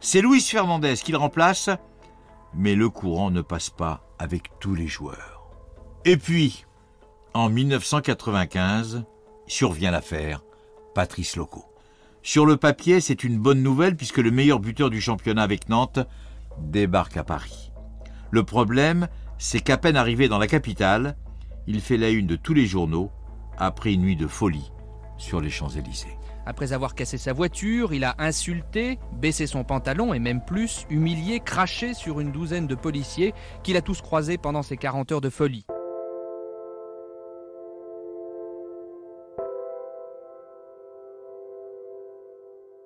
C'est 0.00 0.20
Luis 0.20 0.42
Fernandez 0.42 0.96
qui 0.96 1.12
le 1.12 1.18
remplace, 1.18 1.70
mais 2.52 2.74
le 2.74 2.90
courant 2.90 3.30
ne 3.30 3.40
passe 3.40 3.70
pas 3.70 4.02
avec 4.18 4.50
tous 4.60 4.74
les 4.74 4.86
joueurs. 4.86 5.50
Et 6.04 6.18
puis, 6.18 6.66
en 7.32 7.48
1995, 7.48 9.04
survient 9.46 9.90
l'affaire 9.90 10.42
Patrice 10.94 11.36
Loco. 11.36 11.73
Sur 12.26 12.46
le 12.46 12.56
papier, 12.56 13.02
c'est 13.02 13.22
une 13.22 13.38
bonne 13.38 13.62
nouvelle 13.62 13.96
puisque 13.96 14.16
le 14.16 14.30
meilleur 14.30 14.58
buteur 14.58 14.88
du 14.88 14.98
championnat 14.98 15.42
avec 15.42 15.68
Nantes 15.68 15.98
débarque 16.58 17.18
à 17.18 17.22
Paris. 17.22 17.70
Le 18.30 18.42
problème, 18.44 19.08
c'est 19.36 19.60
qu'à 19.60 19.76
peine 19.76 19.94
arrivé 19.94 20.26
dans 20.26 20.38
la 20.38 20.46
capitale, 20.46 21.16
il 21.66 21.82
fait 21.82 21.98
la 21.98 22.08
une 22.08 22.26
de 22.26 22.36
tous 22.36 22.54
les 22.54 22.64
journaux 22.64 23.10
après 23.58 23.92
une 23.92 24.00
nuit 24.00 24.16
de 24.16 24.26
folie 24.26 24.72
sur 25.18 25.42
les 25.42 25.50
Champs-Élysées. 25.50 26.16
Après 26.46 26.72
avoir 26.72 26.94
cassé 26.94 27.18
sa 27.18 27.34
voiture, 27.34 27.92
il 27.92 28.04
a 28.04 28.14
insulté, 28.18 28.98
baissé 29.20 29.46
son 29.46 29.62
pantalon 29.62 30.14
et 30.14 30.18
même 30.18 30.42
plus, 30.42 30.86
humilié, 30.88 31.40
craché 31.40 31.92
sur 31.92 32.20
une 32.20 32.32
douzaine 32.32 32.66
de 32.66 32.74
policiers 32.74 33.34
qu'il 33.62 33.76
a 33.76 33.82
tous 33.82 34.00
croisés 34.00 34.38
pendant 34.38 34.62
ses 34.62 34.78
40 34.78 35.12
heures 35.12 35.20
de 35.20 35.30
folie. 35.30 35.66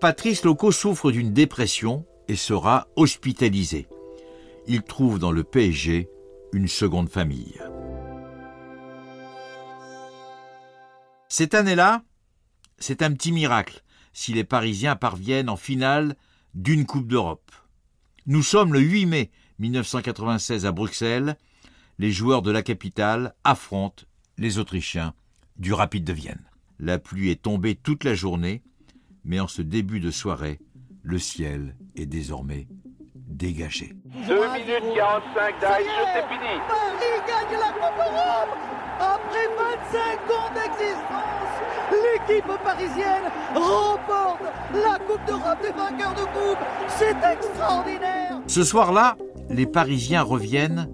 Patrice 0.01 0.45
Loco 0.45 0.71
souffre 0.71 1.11
d'une 1.11 1.33
dépression 1.33 2.07
et 2.29 2.37
sera 2.37 2.87
hospitalisé. 2.95 3.89
Il 4.69 4.83
trouve 4.83 5.19
dans 5.19 5.33
le 5.33 5.43
PSG 5.43 6.09
une 6.53 6.69
seconde 6.69 7.09
famille. 7.09 7.61
Cette 11.29 11.55
année-là, 11.55 12.05
c'est 12.79 13.03
un 13.03 13.13
petit 13.13 13.33
miracle 13.33 13.83
si 14.13 14.33
les 14.33 14.45
Parisiens 14.45 14.95
parviennent 14.95 15.49
en 15.49 15.57
finale 15.57 16.15
d'une 16.55 16.87
Coupe 16.87 17.09
d'Europe. 17.09 17.51
Nous 18.27 18.45
sommes 18.45 18.73
le 18.73 18.81
8 18.81 19.07
mai 19.07 19.31
1996 19.59 20.65
à 20.65 20.71
Bruxelles. 20.71 21.37
Les 21.99 22.13
joueurs 22.13 22.43
de 22.43 22.53
la 22.53 22.63
capitale 22.63 23.35
affrontent 23.43 24.05
les 24.37 24.59
Autrichiens 24.59 25.13
du 25.57 25.73
Rapide 25.73 26.05
de 26.05 26.13
Vienne. 26.13 26.49
La 26.79 27.01
pluie 27.01 27.31
est 27.31 27.43
tombée 27.43 27.75
toute 27.75 28.05
la 28.05 28.15
journée, 28.15 28.63
mais 29.29 29.41
en 29.41 29.47
ce 29.47 29.61
début 29.61 30.01
de 30.01 30.11
soirée, 30.11 30.59
le 31.03 31.19
ciel 31.19 31.77
est 31.95 32.07
désormais 32.07 32.67
dégagé. 33.15 33.95
2 34.27 34.35
minutes 34.35 34.97
45 34.97 35.61
d'Aïe, 35.61 35.85
c'est 36.15 36.27
fini. 36.29 36.59
Paris 36.67 37.21
gagne 37.29 37.61
la 37.61 37.73
Coupe 37.73 37.97
d'Europe 37.99 38.57
après 38.99 39.47
25 39.93 40.31
ans 40.35 40.51
d'existence. 40.55 41.55
L'équipe 41.93 42.65
parisienne 42.65 43.31
remporte 43.55 44.41
la 44.73 44.99
Coupe 44.99 45.25
d'Europe 45.27 45.59
des 45.63 45.73
vainqueurs 45.73 46.15
de 46.15 46.23
coupe. 46.23 46.59
C'est 46.89 47.17
extraordinaire. 47.33 48.41
Ce 48.47 48.65
soir-là, 48.65 49.19
les 49.51 49.67
Parisiens 49.67 50.23
reviennent 50.23 50.89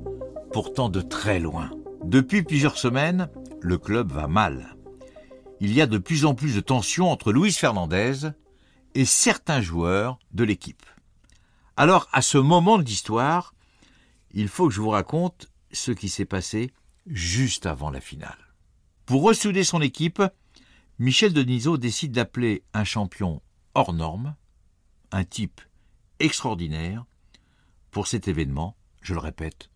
pourtant 0.52 0.88
de 0.88 1.00
très 1.00 1.38
loin. 1.38 1.70
Depuis 2.02 2.42
plusieurs 2.42 2.78
semaines, 2.78 3.28
le 3.60 3.78
club 3.78 4.10
va 4.10 4.26
mal. 4.26 4.73
Il 5.60 5.72
y 5.72 5.80
a 5.80 5.86
de 5.86 5.98
plus 5.98 6.24
en 6.24 6.34
plus 6.34 6.54
de 6.54 6.60
tensions 6.60 7.10
entre 7.10 7.32
Luis 7.32 7.52
Fernandez 7.52 8.30
et 8.94 9.04
certains 9.04 9.60
joueurs 9.60 10.18
de 10.32 10.44
l'équipe. 10.44 10.84
Alors, 11.76 12.08
à 12.12 12.22
ce 12.22 12.38
moment 12.38 12.78
de 12.78 12.84
l'histoire, 12.84 13.54
il 14.32 14.48
faut 14.48 14.68
que 14.68 14.74
je 14.74 14.80
vous 14.80 14.90
raconte 14.90 15.48
ce 15.72 15.92
qui 15.92 16.08
s'est 16.08 16.24
passé 16.24 16.72
juste 17.06 17.66
avant 17.66 17.90
la 17.90 18.00
finale. 18.00 18.54
Pour 19.06 19.22
ressouder 19.22 19.64
son 19.64 19.80
équipe, 19.80 20.22
Michel 20.98 21.32
Denisot 21.32 21.76
décide 21.76 22.12
d'appeler 22.12 22.62
un 22.72 22.84
champion 22.84 23.42
hors 23.74 23.92
norme, 23.92 24.36
un 25.10 25.24
type 25.24 25.60
extraordinaire, 26.20 27.04
pour 27.90 28.06
cet 28.06 28.28
événement, 28.28 28.76
je 29.02 29.14
le 29.14 29.20
répète, 29.20 29.70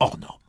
hors 0.00 0.18
norme. 0.18 0.40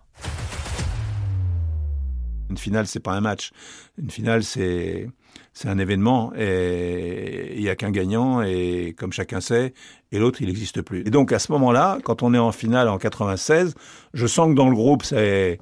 Une 2.49 2.57
finale, 2.57 2.87
c'est 2.87 2.99
pas 2.99 3.13
un 3.13 3.21
match. 3.21 3.51
Une 3.97 4.09
finale, 4.09 4.43
c'est 4.43 5.07
c'est 5.53 5.67
un 5.67 5.77
événement 5.77 6.31
et 6.37 7.53
il 7.55 7.61
y 7.61 7.69
a 7.69 7.75
qu'un 7.75 7.91
gagnant 7.91 8.41
et 8.41 8.95
comme 8.97 9.11
chacun 9.11 9.41
sait, 9.41 9.73
et 10.11 10.19
l'autre 10.19 10.41
il 10.41 10.47
n'existe 10.47 10.81
plus. 10.81 11.01
Et 11.05 11.09
donc 11.09 11.31
à 11.31 11.39
ce 11.39 11.51
moment-là, 11.51 11.97
quand 12.03 12.23
on 12.23 12.33
est 12.33 12.39
en 12.39 12.51
finale 12.51 12.87
en 12.87 12.97
96, 12.97 13.73
je 14.13 14.27
sens 14.27 14.49
que 14.49 14.53
dans 14.53 14.69
le 14.69 14.75
groupe, 14.75 15.03
c'est 15.03 15.59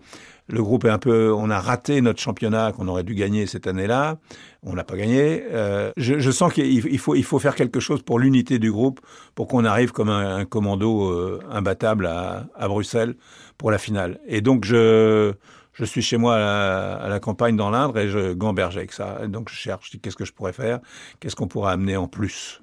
le 0.50 0.64
groupe 0.64 0.86
est 0.86 0.90
un 0.90 0.98
peu, 0.98 1.34
on 1.34 1.50
a 1.50 1.60
raté 1.60 2.00
notre 2.02 2.22
championnat 2.22 2.72
qu'on 2.72 2.88
aurait 2.88 3.04
dû 3.04 3.16
gagner 3.16 3.48
cette 3.48 3.68
année-là. 3.68 4.18
On 4.64 4.74
n'a 4.74 4.86
pas 4.86 4.96
gagné. 4.96 5.44
Euh, 5.52 5.92
je, 5.98 6.32
sens 6.32 6.54
qu'il 6.54 7.00
faut, 7.00 7.16
il 7.16 7.24
faut 7.24 7.40
faire 7.40 7.56
quelque 7.56 7.82
chose 7.82 8.02
pour 8.02 8.18
l'unité 8.18 8.58
du 8.58 8.72
groupe, 8.72 9.02
pour 9.36 9.48
qu'on 9.48 9.66
arrive 9.66 9.92
comme 9.92 10.10
un, 10.10 10.38
un 10.38 10.46
commando 10.46 11.10
euh, 11.12 11.42
imbattable 11.52 12.06
à, 12.06 12.48
à 12.56 12.68
Bruxelles 12.70 13.16
pour 13.58 13.72
la 13.72 13.78
finale. 13.78 14.22
Et 14.26 14.40
donc 14.40 14.64
je 14.64 15.34
je 15.78 15.86
suis 15.86 16.02
chez 16.02 16.18
moi 16.18 16.36
à 16.36 17.08
la, 17.08 17.20
campagne 17.20 17.56
dans 17.56 17.70
l'Indre 17.70 17.98
et 18.00 18.10
je 18.10 18.34
gamberge 18.34 18.78
avec 18.78 18.92
ça. 18.92 19.28
Donc 19.28 19.50
je 19.50 19.56
cherche, 19.56 19.98
qu'est-ce 20.02 20.16
que 20.16 20.26
je 20.26 20.34
pourrais 20.34 20.54
faire, 20.54 20.80
qu'est-ce 21.20 21.36
qu'on 21.36 21.48
pourrait 21.48 21.74
amener 21.74 21.98
en 21.98 22.08
plus, 22.08 22.62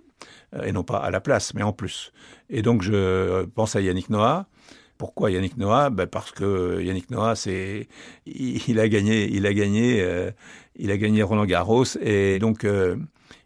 et 0.64 0.73
non 0.73 0.83
pas 0.83 0.99
à 0.99 1.11
la 1.11 1.21
place, 1.21 1.54
mais 1.54 1.62
en 1.62 1.73
plus. 1.73 2.12
Et 2.50 2.62
donc 2.62 2.83
je 2.83 3.44
pense 3.44 3.76
à 3.76 3.80
Yannick 3.80 4.11
Noah. 4.11 4.47
Pourquoi 4.99 5.30
Yannick 5.30 5.56
Noah? 5.56 5.90
Ben 5.90 6.06
Parce 6.06 6.30
que 6.30 6.80
Yannick 6.80 7.11
Noah, 7.11 7.35
il, 8.26 8.80
a 8.80 8.88
gagné, 8.88 9.28
il 9.28 9.47
a 9.47 9.52
gagné, 9.52 10.00
euh, 10.00 10.30
il 10.76 10.90
a 10.90 10.97
gagné 10.97 11.23
Roland 11.23 11.47
Garros 11.47 11.85
et 12.00 12.38
donc 12.38 12.64
euh, 12.64 12.97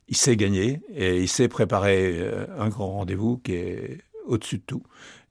il 0.08 0.16
sait 0.16 0.36
gagner 0.36 0.80
et 0.94 1.18
il 1.18 1.28
sait 1.28 1.48
préparer 1.48 2.18
euh, 2.18 2.46
un 2.58 2.68
grand 2.68 2.88
rendez-vous 2.92 3.38
qui 3.38 3.54
est 3.54 3.98
au-dessus 4.26 4.58
de 4.58 4.62
tout. 4.66 4.82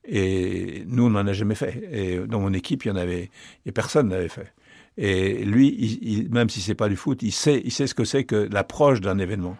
Et 0.08 0.84
nous, 0.86 1.04
on 1.04 1.10
n'en 1.10 1.26
a 1.26 1.32
jamais 1.34 1.54
fait. 1.54 1.88
Et 1.92 2.18
dans 2.26 2.40
mon 2.40 2.54
équipe, 2.54 2.84
il 2.84 2.88
y 2.88 2.90
en 2.90 2.96
avait, 2.96 3.30
et 3.66 3.72
personne 3.72 4.08
n'avait 4.08 4.28
fait. 4.28 4.52
Et 4.96 5.44
lui, 5.44 6.26
même 6.30 6.48
si 6.48 6.60
c'est 6.60 6.74
pas 6.74 6.88
du 6.88 6.96
foot, 6.96 7.22
il 7.22 7.30
sait, 7.30 7.62
il 7.64 7.70
sait 7.70 7.86
ce 7.86 7.94
que 7.94 8.04
c'est 8.04 8.24
que 8.24 8.48
l'approche 8.50 9.00
d'un 9.00 9.18
événement. 9.18 9.56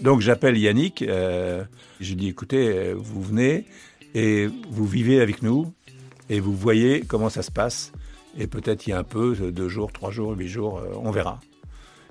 Donc 0.00 0.20
j'appelle 0.20 0.56
Yannick, 0.56 1.02
euh, 1.02 1.64
je 1.98 2.14
dis 2.14 2.28
écoutez, 2.28 2.92
vous 2.94 3.22
venez 3.22 3.66
et 4.14 4.48
vous 4.68 4.84
vivez 4.84 5.20
avec 5.20 5.42
nous 5.42 5.72
et 6.28 6.40
vous 6.40 6.54
voyez 6.54 7.02
comment 7.02 7.30
ça 7.30 7.42
se 7.42 7.50
passe. 7.50 7.92
Et 8.38 8.46
peut-être 8.46 8.86
il 8.86 8.90
y 8.90 8.92
a 8.92 8.98
un 8.98 9.04
peu, 9.04 9.34
deux 9.34 9.68
jours, 9.68 9.92
trois 9.92 10.10
jours, 10.10 10.36
huit 10.36 10.48
jours, 10.48 10.82
on 11.02 11.10
verra. 11.10 11.40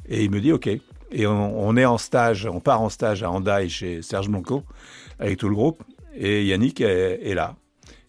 Et 0.07 0.23
il 0.23 0.31
me 0.31 0.39
dit 0.39 0.51
OK. 0.51 0.69
Et 1.15 1.27
on, 1.27 1.77
est 1.77 1.85
en 1.85 1.99
stage, 1.99 2.47
on 2.47 2.59
part 2.59 2.81
en 2.81 2.89
stage 2.89 3.21
à 3.21 3.29
Handaï 3.29 3.69
chez 3.69 4.01
Serge 4.01 4.29
Blanco 4.29 4.63
avec 5.19 5.37
tout 5.37 5.47
le 5.47 5.53
groupe. 5.53 5.83
Et 6.15 6.43
Yannick 6.45 6.81
est, 6.81 7.35
là. 7.35 7.55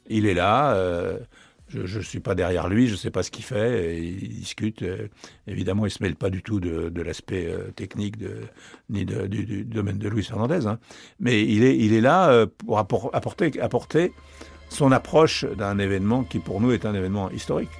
Il 0.09 0.25
est 0.27 0.33
là. 0.33 0.75
Euh, 0.75 1.19
je 1.69 1.99
ne 1.99 2.03
suis 2.03 2.21
pas 2.21 2.35
derrière 2.35 2.69
lui, 2.69 2.87
je 2.87 2.93
ne 2.93 2.97
sais 2.97 3.11
pas 3.11 3.23
ce 3.23 3.31
qu'il 3.31 3.45
fait. 3.45 4.03
il 4.03 4.29
discute. 4.29 4.83
Euh, 4.83 5.09
évidemment, 5.47 5.83
il 5.83 5.89
ne 5.89 5.91
se 5.91 6.03
mêle 6.03 6.17
pas 6.17 6.31
du 6.31 6.43
tout 6.43 6.61
de, 6.61 7.03
l'aspect 7.03 7.47
euh, 7.47 7.71
technique 7.73 8.17
ni 8.89 9.05
du, 9.05 9.65
domaine 9.65 9.99
de 9.99 10.09
Luis 10.09 10.25
Fernandez. 10.25 10.67
Hein. 10.67 10.79
Mais 11.21 11.43
il 11.43 11.63
est, 11.63 12.01
là 12.01 12.47
pour 12.47 12.79
apporter 12.79 14.13
son 14.71 14.93
approche 14.93 15.45
d'un 15.45 15.79
événement 15.79 16.25
qui, 16.25 16.39
pour 16.39 16.63
nous, 16.63 16.73
est 16.73 16.87
un 16.87 16.95
événement 16.95 17.31
historique. 17.31 17.71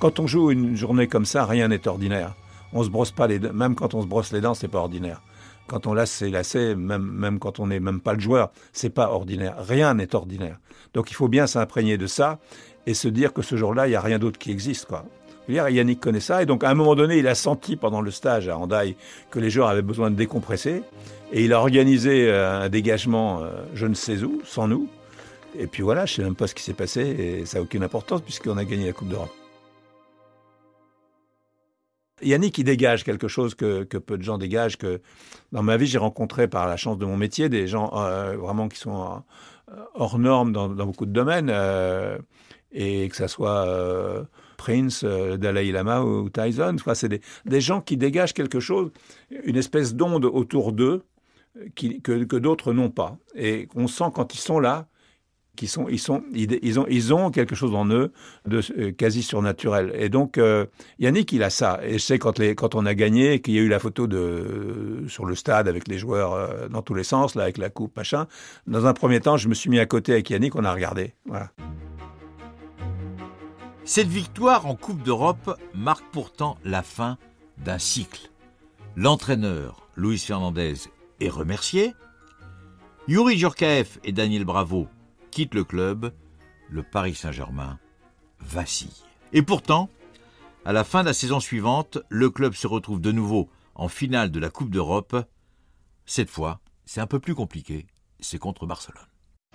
Quand 0.00 0.20
on 0.20 0.28
joue 0.28 0.52
une 0.52 0.76
journée 0.76 1.08
comme 1.08 1.24
ça, 1.24 1.44
rien 1.44 1.66
n'est 1.66 1.88
ordinaire. 1.88 2.34
On 2.72 2.84
se 2.84 2.88
brosse 2.88 3.10
pas 3.10 3.26
les 3.26 3.40
dents. 3.40 3.52
Même 3.52 3.74
quand 3.74 3.94
on 3.94 4.02
se 4.02 4.06
brosse 4.06 4.32
les 4.32 4.40
dents, 4.40 4.54
c'est 4.54 4.68
pas 4.68 4.78
ordinaire. 4.78 5.22
Quand 5.66 5.88
on 5.88 5.92
lasse 5.92 6.12
ses 6.12 6.30
lacets, 6.30 6.76
même, 6.76 7.02
même 7.02 7.40
quand 7.40 7.58
on 7.58 7.66
n'est 7.66 7.80
même 7.80 8.00
pas 8.00 8.12
le 8.12 8.20
joueur, 8.20 8.50
c'est 8.72 8.90
pas 8.90 9.10
ordinaire. 9.10 9.56
Rien 9.58 9.94
n'est 9.94 10.14
ordinaire. 10.14 10.58
Donc 10.94 11.10
il 11.10 11.14
faut 11.14 11.26
bien 11.26 11.48
s'imprégner 11.48 11.98
de 11.98 12.06
ça 12.06 12.38
et 12.86 12.94
se 12.94 13.08
dire 13.08 13.32
que 13.32 13.42
ce 13.42 13.56
jour-là, 13.56 13.88
il 13.88 13.90
n'y 13.90 13.96
a 13.96 14.00
rien 14.00 14.20
d'autre 14.20 14.38
qui 14.38 14.52
existe, 14.52 14.86
quoi. 14.86 15.04
Yannick 15.48 15.98
connaît 15.98 16.20
ça, 16.20 16.42
et 16.42 16.46
donc 16.46 16.62
à 16.62 16.68
un 16.68 16.74
moment 16.74 16.94
donné, 16.94 17.18
il 17.18 17.26
a 17.26 17.34
senti 17.34 17.74
pendant 17.74 18.02
le 18.02 18.10
stage 18.10 18.48
à 18.48 18.56
Handaï 18.58 18.96
que 19.30 19.38
les 19.38 19.48
joueurs 19.48 19.68
avaient 19.68 19.82
besoin 19.82 20.10
de 20.10 20.14
décompresser, 20.14 20.82
et 21.32 21.44
il 21.44 21.54
a 21.54 21.58
organisé 21.58 22.30
un 22.30 22.68
dégagement, 22.68 23.42
je 23.74 23.86
ne 23.86 23.94
sais 23.94 24.22
où, 24.22 24.42
sans 24.44 24.68
nous. 24.68 24.88
Et 25.58 25.66
puis 25.66 25.82
voilà, 25.82 26.04
je 26.04 26.12
ne 26.12 26.16
sais 26.16 26.22
même 26.22 26.36
pas 26.36 26.46
ce 26.46 26.54
qui 26.54 26.62
s'est 26.62 26.74
passé, 26.74 27.00
et 27.00 27.46
ça 27.46 27.58
n'a 27.58 27.62
aucune 27.62 27.82
importance 27.82 28.20
puisqu'on 28.20 28.58
a 28.58 28.64
gagné 28.64 28.86
la 28.86 28.92
Coupe 28.92 29.08
d'Europe. 29.08 29.34
Yannick, 32.22 32.58
il 32.58 32.64
dégage 32.64 33.04
quelque 33.04 33.28
chose 33.28 33.54
que, 33.54 33.84
peu 33.84 34.18
de 34.18 34.22
gens 34.22 34.38
dégagent. 34.38 34.76
Que 34.76 35.00
dans 35.52 35.62
ma 35.62 35.76
vie, 35.76 35.86
j'ai 35.86 35.98
rencontré 35.98 36.48
par 36.48 36.66
la 36.66 36.76
chance 36.76 36.98
de 36.98 37.04
mon 37.04 37.16
métier 37.16 37.48
des 37.48 37.66
gens 37.66 37.92
euh, 37.94 38.36
vraiment 38.36 38.68
qui 38.68 38.78
sont 38.78 39.22
euh, 39.70 39.74
hors 39.94 40.18
normes 40.18 40.52
dans, 40.52 40.68
beaucoup 40.68 41.06
de 41.06 41.12
domaines, 41.12 41.50
euh, 41.50 42.18
et 42.72 43.08
que 43.08 43.16
ça 43.16 43.28
soit 43.28 43.66
Prince, 44.56 45.04
Dalai 45.04 45.72
Lama 45.72 46.02
ou 46.02 46.28
Tyson. 46.28 46.76
C'est 46.94 47.08
des, 47.08 47.20
des, 47.46 47.60
gens 47.60 47.80
qui 47.80 47.96
dégagent 47.96 48.34
quelque 48.34 48.60
chose, 48.60 48.90
une 49.30 49.56
espèce 49.56 49.94
d'onde 49.94 50.24
autour 50.24 50.72
d'eux 50.72 51.04
que, 51.74 52.24
que 52.24 52.36
d'autres 52.36 52.72
n'ont 52.72 52.90
pas. 52.90 53.16
Et 53.34 53.66
qu'on 53.66 53.88
sent 53.88 54.10
quand 54.14 54.34
ils 54.34 54.40
sont 54.40 54.60
là, 54.60 54.88
ils, 55.62 57.14
ont, 57.14 57.30
quelque 57.30 57.54
chose 57.54 57.74
en 57.74 57.86
eux 57.86 58.12
de 58.46 58.60
euh, 58.78 58.92
quasi 58.92 59.22
surnaturel. 59.22 59.92
Et 59.94 60.08
donc, 60.08 60.38
euh, 60.38 60.66
Yannick, 60.98 61.32
il 61.32 61.42
a 61.42 61.50
ça. 61.50 61.80
Et 61.82 61.94
je 61.94 61.98
sais, 61.98 62.18
quand, 62.18 62.74
on 62.74 62.86
a 62.86 62.94
gagné, 62.94 63.40
qu'il 63.40 63.54
y 63.54 63.58
a 63.58 63.62
eu 63.62 63.68
la 63.68 63.78
photo 63.78 64.06
euh, 64.10 65.06
sur 65.08 65.24
le 65.24 65.34
stade 65.34 65.68
avec 65.68 65.88
les 65.88 65.98
joueurs 65.98 66.68
dans 66.68 66.82
tous 66.82 66.94
les 66.94 67.04
sens, 67.04 67.34
là, 67.34 67.44
avec 67.44 67.58
la 67.58 67.70
coupe, 67.70 67.96
machin, 67.96 68.26
dans 68.66 68.86
un 68.86 68.92
premier 68.92 69.20
temps, 69.20 69.36
je 69.36 69.48
me 69.48 69.54
suis 69.54 69.70
mis 69.70 69.78
à 69.78 69.86
côté 69.86 70.12
avec 70.12 70.30
Yannick, 70.30 70.54
on 70.56 70.64
a 70.64 70.72
regardé. 70.72 71.14
Cette 73.84 74.08
victoire 74.08 74.66
en 74.66 74.74
Coupe 74.74 75.02
d'Europe 75.02 75.58
marque 75.74 76.04
pourtant 76.12 76.58
la 76.64 76.82
fin 76.82 77.16
d'un 77.64 77.78
cycle. 77.78 78.30
L'entraîneur, 78.96 79.88
Luis 79.96 80.18
Fernandez, 80.18 80.74
est 81.20 81.28
remercié. 81.28 81.94
Yuri 83.08 83.38
Djurkaev 83.38 83.98
et 84.04 84.12
Daniel 84.12 84.44
Bravo 84.44 84.88
quitte 85.30 85.54
le 85.54 85.64
club, 85.64 86.12
le 86.68 86.82
Paris 86.82 87.14
Saint-Germain 87.14 87.78
vacille. 88.40 89.04
Et 89.32 89.42
pourtant, 89.42 89.90
à 90.64 90.72
la 90.72 90.84
fin 90.84 91.02
de 91.02 91.08
la 91.08 91.14
saison 91.14 91.40
suivante, 91.40 91.98
le 92.08 92.30
club 92.30 92.54
se 92.54 92.66
retrouve 92.66 93.00
de 93.00 93.12
nouveau 93.12 93.48
en 93.74 93.88
finale 93.88 94.30
de 94.30 94.40
la 94.40 94.50
Coupe 94.50 94.70
d'Europe. 94.70 95.16
Cette 96.06 96.30
fois, 96.30 96.60
c'est 96.84 97.00
un 97.00 97.06
peu 97.06 97.20
plus 97.20 97.34
compliqué, 97.34 97.86
c'est 98.20 98.38
contre 98.38 98.66
Barcelone. 98.66 99.06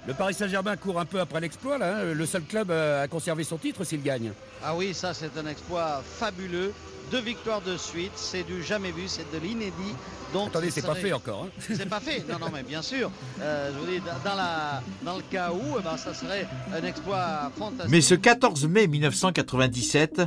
Le 0.05 0.13
Paris 0.13 0.33
Saint-Germain 0.33 0.75
court 0.75 0.99
un 0.99 1.05
peu 1.05 1.19
après 1.21 1.39
l'exploit, 1.39 1.77
là. 1.77 1.97
hein. 1.99 2.13
Le 2.13 2.25
seul 2.25 2.43
club 2.43 2.71
euh, 2.71 3.03
à 3.03 3.07
conserver 3.07 3.43
son 3.45 3.57
titre 3.57 3.83
s'il 3.85 4.01
gagne. 4.03 4.31
Ah 4.63 4.75
oui, 4.75 4.93
ça 4.93 5.13
c'est 5.13 5.31
un 5.37 5.47
exploit 5.47 6.01
fabuleux. 6.03 6.73
Deux 7.11 7.21
victoires 7.21 7.61
de 7.61 7.77
suite, 7.77 8.11
c'est 8.15 8.43
du 8.43 8.63
jamais 8.63 8.91
vu, 8.91 9.03
c'est 9.07 9.29
de 9.33 9.37
l'inédit. 9.37 9.93
Donc, 10.33 10.47
Attendez, 10.49 10.69
ce 10.71 10.81
c'est 10.81 10.87
pas 10.87 10.95
fait 10.95 11.13
encore. 11.13 11.45
hein. 11.45 11.49
C'est 11.59 11.87
pas 11.87 11.99
fait, 11.99 12.23
non, 12.27 12.39
non, 12.39 12.47
mais 12.51 12.63
bien 12.63 12.81
sûr. 12.81 13.11
Euh, 13.39 13.71
je 13.73 13.77
vous 13.79 13.85
dis, 13.85 13.99
dans, 13.99 14.29
dans 14.29 14.35
la, 14.35 14.81
dans 15.03 15.17
le 15.17 15.21
cas 15.29 15.51
où, 15.51 15.61
eh 15.79 15.83
ben, 15.83 15.95
ça 15.95 16.13
serait 16.13 16.47
un 16.73 16.83
exploit 16.83 17.51
fantastique. 17.55 17.91
Mais 17.91 18.01
ce 18.01 18.15
14 18.15 18.65
mai 18.67 18.87
1997, 18.87 20.21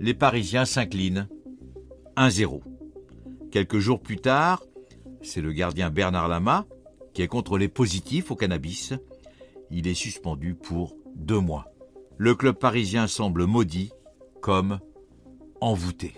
les 0.00 0.14
Parisiens 0.14 0.64
s'inclinent 0.64 1.28
1-0. 2.16 2.62
Quelques 3.50 3.78
jours 3.80 4.00
plus 4.00 4.16
tard, 4.16 4.62
c'est 5.22 5.40
le 5.42 5.52
gardien 5.52 5.90
Bernard 5.90 6.28
Lama 6.28 6.64
qui 7.12 7.22
est 7.22 7.28
contrôlé 7.28 7.68
positif 7.68 8.30
au 8.30 8.36
cannabis. 8.36 8.92
Il 9.70 9.86
est 9.86 9.94
suspendu 9.94 10.54
pour 10.54 10.96
deux 11.14 11.40
mois. 11.40 11.66
Le 12.18 12.34
club 12.34 12.56
parisien 12.56 13.06
semble 13.06 13.46
maudit 13.46 13.92
comme 14.40 14.80
envoûté. 15.60 16.14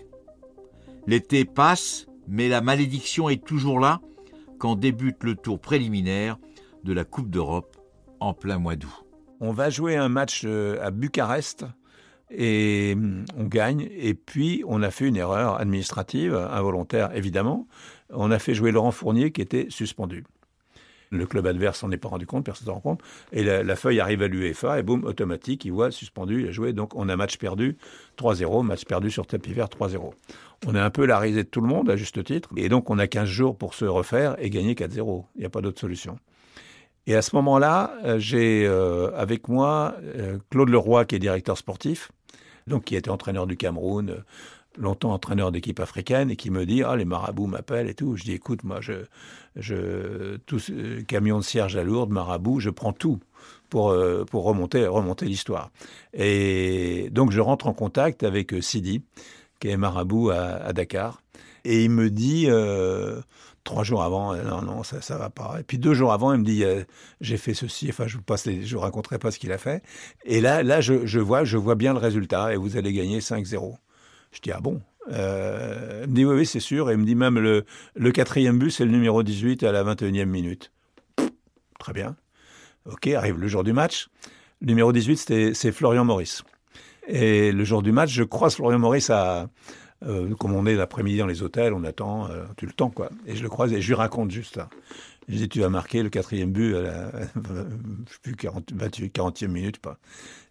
L'été 1.07 1.45
passe, 1.45 2.07
mais 2.27 2.49
la 2.49 2.61
malédiction 2.61 3.29
est 3.29 3.45
toujours 3.45 3.79
là 3.79 4.01
quand 4.59 4.77
débute 4.77 5.23
le 5.23 5.35
tour 5.35 5.61
préliminaire 5.61 6.39
de 6.85 6.93
la 6.93 7.05
Coupe 7.05 7.31
d'Europe 7.31 7.77
en 8.21 8.33
plein 8.33 8.59
mois 8.59 8.77
d'août. 8.77 9.05
On 9.41 9.53
va 9.53 9.69
jouer 9.69 9.97
un 9.97 10.09
match 10.09 10.43
euh, 10.45 10.79
à 10.83 10.91
Bucarest 10.91 11.67
et 12.31 12.95
hum, 12.97 13.25
on 13.37 13.45
gagne. 13.45 13.89
Et 13.91 14.15
puis, 14.15 14.65
on 14.67 14.83
a 14.83 14.91
fait 14.91 15.07
une 15.07 15.17
erreur 15.17 15.61
administrative, 15.61 16.35
involontaire 16.35 17.15
évidemment. 17.15 17.67
On 18.11 18.31
a 18.31 18.39
fait 18.39 18.55
jouer 18.55 18.73
Laurent 18.73 18.91
Fournier 18.91 19.33
qui 19.33 19.43
était 19.43 19.67
suspendu. 19.69 20.25
Le 21.11 21.27
club 21.27 21.47
adverse 21.47 21.81
s'en 21.81 21.91
est 21.91 21.97
pas 21.97 22.09
rendu 22.09 22.27
compte, 22.27 22.45
personne 22.45 22.67
s'en 22.67 22.75
rend 22.75 22.81
compte. 22.81 23.01
Et 23.33 23.45
la, 23.45 23.77
feuille 23.77 24.01
arrive 24.01 24.23
à 24.23 24.29
l'UEFA 24.29 24.79
et 24.79 24.83
boum, 24.83 25.05
automatique, 25.05 25.65
il 25.65 25.73
voit 25.73 25.91
suspendu, 25.91 26.43
il 26.43 26.49
a 26.49 26.53
joué. 26.53 26.73
Donc, 26.73 26.95
on 26.97 27.09
a 27.09 27.17
match 27.17 27.37
perdu 27.39 27.77
3-0, 28.19 28.65
match 28.65 28.85
perdu 28.85 29.11
sur 29.11 29.27
tapis 29.27 29.53
vert 29.53 29.69
3-0. 29.69 30.13
On 30.67 30.75
a 30.75 30.83
un 30.83 30.91
peu 30.91 31.05
la 31.07 31.19
risée 31.19 31.45
de 31.45 31.49
tout 31.49 31.61
le 31.61 31.69
monde, 31.69 31.91
à 31.91 31.97
juste 31.97 32.23
titre. 32.25 32.49
Et 32.57 32.69
donc, 32.69 32.91
on 32.91 32.99
a 32.99 33.07
15 33.07 33.29
jours 33.29 33.57
pour 33.57 33.75
se 33.75 33.85
refaire 33.85 34.37
et 34.39 34.51
gagner 34.51 34.75
4-0. 34.75 35.25
Il 35.37 35.41
n'y 35.41 35.45
a 35.45 35.51
pas 35.51 35.61
d'autre 35.61 35.81
solution. 35.81 36.19
Et 37.07 37.15
à 37.15 37.23
ce 37.23 37.37
moment-là, 37.37 37.95
euh, 38.05 38.19
j'ai 38.19 38.67
euh, 38.67 39.11
avec 39.15 39.49
moi 39.49 39.95
euh, 40.03 40.39
Claude 40.51 40.71
Leroy, 40.71 41.05
qui 41.05 41.17
est 41.17 41.19
directeur 41.19 41.59
sportif, 41.59 42.11
donc 42.67 42.85
qui 42.85 42.97
était 42.97 43.11
entraîneur 43.11 43.47
du 43.47 43.57
Cameroun, 43.57 44.25
longtemps 44.79 45.13
entraîneur 45.13 45.53
d'équipe 45.53 45.81
africaine, 45.81 46.31
et 46.31 46.37
qui 46.37 46.51
me 46.51 46.67
dit 46.67 46.83
Ah, 46.83 46.97
les 46.97 47.05
marabouts 47.05 47.47
m'appellent 47.47 47.89
et 47.89 47.95
tout. 47.95 48.17
Je 48.17 48.25
dis 48.25 48.33
Écoute, 48.33 48.65
moi, 48.65 48.81
je, 48.81 48.93
je, 49.57 50.37
tout 50.47 50.59
ce 50.59 51.01
camion 51.03 51.39
de 51.39 51.45
cierge 51.45 51.77
à 51.77 51.85
Lourdes, 51.85 52.11
marabout, 52.11 52.61
je 52.61 52.71
prends 52.71 52.93
tout 52.93 53.21
pour, 53.71 53.91
euh, 53.91 54.25
pour 54.25 54.45
remonter, 54.45 54.87
remonter 54.87 55.27
l'histoire. 55.27 55.71
Et 56.13 57.09
donc, 57.13 57.31
je 57.33 57.41
rentre 57.41 57.67
en 57.67 57.73
contact 57.73 58.23
avec 58.23 58.53
euh, 58.55 58.61
Sidi, 58.61 59.03
qui 59.61 59.69
est 59.69 59.77
marabout 59.77 60.31
à, 60.31 60.73
Dakar, 60.73 61.21
et 61.65 61.85
il 61.85 61.91
me 61.91 62.11
dit. 62.11 62.47
euh, 62.49 63.21
Trois 63.65 63.83
jours 63.83 64.03
avant, 64.03 64.35
euh, 64.35 64.43
non, 64.43 64.61
non, 64.61 64.83
ça, 64.83 65.01
ça 65.01 65.17
va 65.17 65.31
pas. 65.31 65.57
Et 65.59 65.63
puis 65.63 65.79
deux 65.79 65.95
jours 65.95 66.13
avant, 66.13 66.35
il 66.35 66.41
me 66.41 66.45
dit, 66.45 66.65
euh, 66.65 66.85
j'ai 67.23 67.39
fait 67.39 67.55
ceci. 67.55 67.87
Enfin, 67.89 68.07
je 68.07 68.19
passe, 68.19 68.45
les, 68.45 68.63
je 68.67 68.77
raconterai 68.77 69.19
pas 69.19 69.31
ce 69.31 69.39
qu'il 69.39 69.53
a 69.53 69.57
fait. 69.59 69.83
Et 70.27 70.43
là, 70.43 70.63
là, 70.63 70.83
je, 70.83 71.07
je 71.07 71.19
vois, 71.19 71.45
je 71.45 71.57
vois 71.57 71.75
bien 71.75 71.95
le 71.95 71.99
résultat. 71.99 72.53
Et 72.53 72.57
vous 72.57 72.77
allez 72.77 72.93
gagner 72.93 73.21
5-0. 73.21 73.77
Je 74.35 74.41
dis 74.41 74.53
ah 74.53 74.61
bon. 74.61 74.83
Euh, 75.11 76.03
il 76.05 76.11
me 76.11 76.15
dit 76.15 76.25
oui, 76.25 76.35
oui, 76.37 76.47
c'est 76.47 76.61
sûr. 76.61 76.91
Et 76.91 76.95
il 76.95 76.99
me 76.99 77.05
dit 77.05 77.15
même 77.15 77.39
le, 77.39 78.11
quatrième 78.13 78.59
but, 78.59 78.71
c'est 78.71 78.85
le 78.85 78.91
numéro 78.91 79.23
18 79.23 79.63
à 79.63 79.73
la 79.73 79.85
21e 79.85 80.27
minute. 80.27 80.73
Très 81.79 81.93
bien. 81.93 82.17
Ok, 82.87 83.07
arrive 83.07 83.39
le 83.39 83.49
jour 83.49 83.65
du 83.65 83.73
match. 83.73 84.09
Le 84.61 84.67
numéro 84.67 84.93
18, 84.93 85.17
c'était- 85.17 85.55
c'est 85.55 85.73
Florian 85.73 86.05
Maurice. 86.05 86.43
Et 87.07 87.53
le 87.53 87.65
jour 87.65 87.83
du 87.83 87.93
match, 87.93 88.11
je 88.11 88.23
croise 88.25 88.55
Florian 88.57 88.79
Maurice 88.79 89.11
à, 89.11 89.49
euh, 90.07 90.35
comme 90.35 90.55
on 90.55 90.67
est 90.67 90.75
l'après-midi 90.75 91.19
dans 91.19 91.27
les 91.27 91.43
hôtels, 91.43 91.73
on 91.75 91.85
attend, 91.85 92.31
euh, 92.31 92.45
tu 92.57 92.67
le 92.67 92.73
temps 92.73 92.91
quoi. 92.91 93.11
Et 93.27 93.37
je 93.37 93.43
le 93.43 93.49
croise 93.49 93.73
et 93.73 93.81
je 93.81 93.89
lui 93.89 93.95
raconte 93.95 94.31
juste 94.31 94.55
ça. 94.55 94.69
Je 95.29 95.37
dis, 95.37 95.49
tu 95.49 95.65
as 95.65 95.71
marqué 95.71 96.03
le 96.03 96.11
quatrième 96.11 96.53
but 96.53 96.75
à 96.77 96.81
la, 96.83 97.11
je 97.35 98.13
sais 98.13 98.19
plus, 98.23 98.37
40, 98.37 98.73
28, 98.75 99.11
40e 99.11 99.49
minute, 99.53 99.79
pas. 99.79 99.99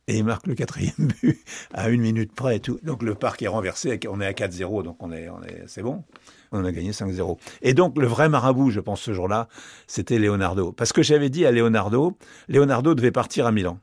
Et 0.08 0.18
il 0.18 0.26
marque 0.26 0.48
le 0.48 0.56
quatrième 0.56 0.94
but 1.22 1.40
à 1.74 1.90
une 1.90 2.02
minute 2.02 2.34
près 2.34 2.60
tout. 2.60 2.80
Donc 2.84 3.04
le 3.04 3.16
parc 3.16 3.42
est 3.42 3.48
renversé, 3.48 4.00
on 4.10 4.20
est 4.20 4.26
à 4.26 4.34
4-0, 4.34 4.84
donc 4.84 4.98
on 5.02 5.12
est, 5.12 5.30
on 5.30 5.42
est, 5.44 5.64
c'est 5.68 5.82
bon. 5.82 6.04
On 6.52 6.66
a 6.66 6.72
gagné 6.72 6.92
5-0. 6.92 7.38
Et 7.62 7.74
donc 7.74 7.98
le 7.98 8.06
vrai 8.06 8.30
marabout, 8.30 8.70
je 8.70 8.80
pense, 8.80 9.02
ce 9.02 9.14
jour-là, 9.14 9.48
c'était 9.88 10.20
Leonardo. 10.20 10.72
Parce 10.72 10.94
que 10.94 11.02
j'avais 11.02 11.30
dit 11.30 11.46
à 11.46 11.52
Leonardo, 11.52 12.18
Leonardo 12.50 12.96
devait 12.96 13.12
partir 13.12 13.46
à 13.46 13.52
Milan. 13.52 13.80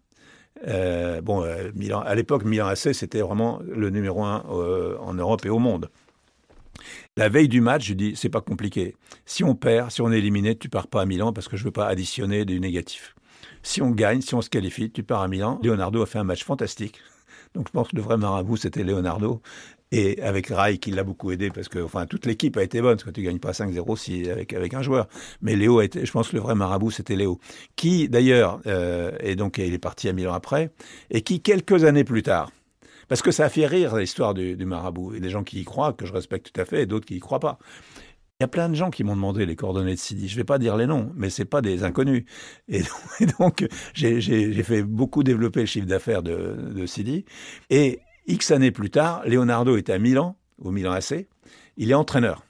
Euh, 0.68 1.20
bon, 1.22 1.42
euh, 1.42 1.70
Milan, 1.74 2.00
à 2.00 2.14
l'époque, 2.14 2.44
Milan 2.44 2.66
AC, 2.66 2.92
c'était 2.94 3.22
vraiment 3.22 3.60
le 3.66 3.90
numéro 3.90 4.22
un 4.22 4.44
euh, 4.50 4.96
en 4.98 5.14
Europe 5.14 5.44
et 5.46 5.48
au 5.48 5.58
monde. 5.58 5.90
La 7.16 7.28
veille 7.28 7.48
du 7.48 7.60
match, 7.60 7.86
je 7.86 7.94
dis, 7.94 8.12
c'est 8.14 8.28
pas 8.28 8.40
compliqué. 8.40 8.94
Si 9.26 9.44
on 9.44 9.54
perd, 9.54 9.90
si 9.90 10.00
on 10.02 10.12
est 10.12 10.18
éliminé, 10.18 10.56
tu 10.56 10.68
pars 10.68 10.86
pas 10.86 11.02
à 11.02 11.06
Milan 11.06 11.32
parce 11.32 11.48
que 11.48 11.56
je 11.56 11.64
veux 11.64 11.70
pas 11.70 11.86
additionner 11.86 12.44
du 12.44 12.60
négatif. 12.60 13.14
Si 13.62 13.82
on 13.82 13.90
gagne, 13.90 14.20
si 14.20 14.34
on 14.34 14.40
se 14.40 14.50
qualifie, 14.50 14.90
tu 14.90 15.02
pars 15.02 15.22
à 15.22 15.28
Milan. 15.28 15.58
Leonardo 15.62 16.02
a 16.02 16.06
fait 16.06 16.18
un 16.18 16.24
match 16.24 16.44
fantastique. 16.44 17.00
Donc 17.54 17.68
je 17.68 17.72
pense 17.72 17.88
que 17.88 17.96
le 17.96 18.02
vrai 18.02 18.16
marabout, 18.16 18.56
c'était 18.56 18.84
Leonardo. 18.84 19.42
Et 19.92 20.22
avec 20.22 20.46
Rai, 20.48 20.78
qui 20.78 20.92
l'a 20.92 21.02
beaucoup 21.02 21.32
aidé, 21.32 21.50
parce 21.50 21.68
que 21.68 21.80
enfin, 21.80 22.06
toute 22.06 22.24
l'équipe 22.24 22.56
a 22.56 22.62
été 22.62 22.80
bonne, 22.80 22.94
parce 22.94 23.04
que 23.04 23.10
tu 23.10 23.22
gagnes 23.22 23.40
pas 23.40 23.50
5-0 23.50 23.96
si, 23.96 24.30
avec, 24.30 24.52
avec 24.52 24.72
un 24.72 24.82
joueur. 24.82 25.08
Mais 25.42 25.56
Léo 25.56 25.80
a 25.80 25.84
je 25.84 26.10
pense 26.12 26.28
que 26.28 26.36
le 26.36 26.42
vrai 26.42 26.54
marabout, 26.54 26.92
c'était 26.92 27.16
Léo. 27.16 27.40
Qui, 27.74 28.08
d'ailleurs, 28.08 28.60
euh, 28.66 29.10
et 29.18 29.34
donc 29.34 29.58
il 29.58 29.74
est 29.74 29.78
parti 29.78 30.08
à 30.08 30.12
Milan 30.12 30.32
après, 30.32 30.70
et 31.10 31.22
qui, 31.22 31.40
quelques 31.40 31.82
années 31.82 32.04
plus 32.04 32.22
tard, 32.22 32.52
parce 33.08 33.20
que 33.20 33.32
ça 33.32 33.46
a 33.46 33.48
fait 33.48 33.66
rire 33.66 33.96
l'histoire 33.96 34.32
du, 34.32 34.56
du 34.56 34.64
marabout. 34.64 35.14
Et 35.14 35.20
des 35.20 35.30
gens 35.30 35.42
qui 35.42 35.60
y 35.60 35.64
croient, 35.64 35.92
que 35.92 36.06
je 36.06 36.12
respecte 36.12 36.52
tout 36.52 36.60
à 36.60 36.64
fait, 36.64 36.82
et 36.82 36.86
d'autres 36.86 37.06
qui 37.06 37.16
y 37.16 37.20
croient 37.20 37.40
pas. 37.40 37.58
Il 38.40 38.44
y 38.44 38.46
a 38.46 38.48
plein 38.48 38.70
de 38.70 38.74
gens 38.74 38.88
qui 38.88 39.04
m'ont 39.04 39.16
demandé 39.16 39.44
les 39.44 39.54
coordonnées 39.54 39.94
de 39.94 39.98
Sidi. 39.98 40.26
Je 40.26 40.34
vais 40.34 40.44
pas 40.44 40.58
dire 40.58 40.74
les 40.78 40.86
noms, 40.86 41.12
mais 41.14 41.28
c'est 41.28 41.44
pas 41.44 41.60
des 41.60 41.84
inconnus. 41.84 42.24
Et 42.68 42.80
donc, 43.38 43.68
j'ai- 43.92 44.18
fait 44.62 44.82
beaucoup 44.82 45.22
développer 45.22 45.60
le 45.60 45.66
chiffre 45.66 45.86
d'affaires 45.86 46.22
de, 46.22 46.56
de 46.74 46.86
Sidi. 46.86 47.26
Et 47.68 48.00
X 48.26 48.50
années 48.50 48.70
plus 48.70 48.88
tard, 48.88 49.22
Leonardo 49.26 49.76
est 49.76 49.90
à 49.90 49.98
Milan, 49.98 50.38
au 50.58 50.70
Milan 50.70 50.92
AC. 50.92 51.28
Il 51.76 51.90
est 51.90 51.94
entraîneur. 51.94 52.42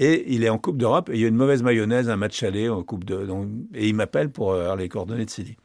Et 0.00 0.34
il 0.34 0.44
est 0.44 0.50
en 0.50 0.58
Coupe 0.58 0.76
d'Europe. 0.76 1.10
Il 1.10 1.18
y 1.18 1.24
a 1.24 1.28
une 1.28 1.34
mauvaise 1.34 1.62
mayonnaise, 1.62 2.10
un 2.10 2.16
match 2.16 2.42
aller 2.42 2.68
en 2.68 2.82
Coupe 2.82 3.04
de. 3.04 3.26
et 3.72 3.88
il 3.88 3.94
m'appelle 3.94 4.30
pour 4.30 4.52
avoir 4.52 4.76
les 4.76 4.90
coordonnées 4.90 5.24
de 5.24 5.30
Sidi. 5.30 5.56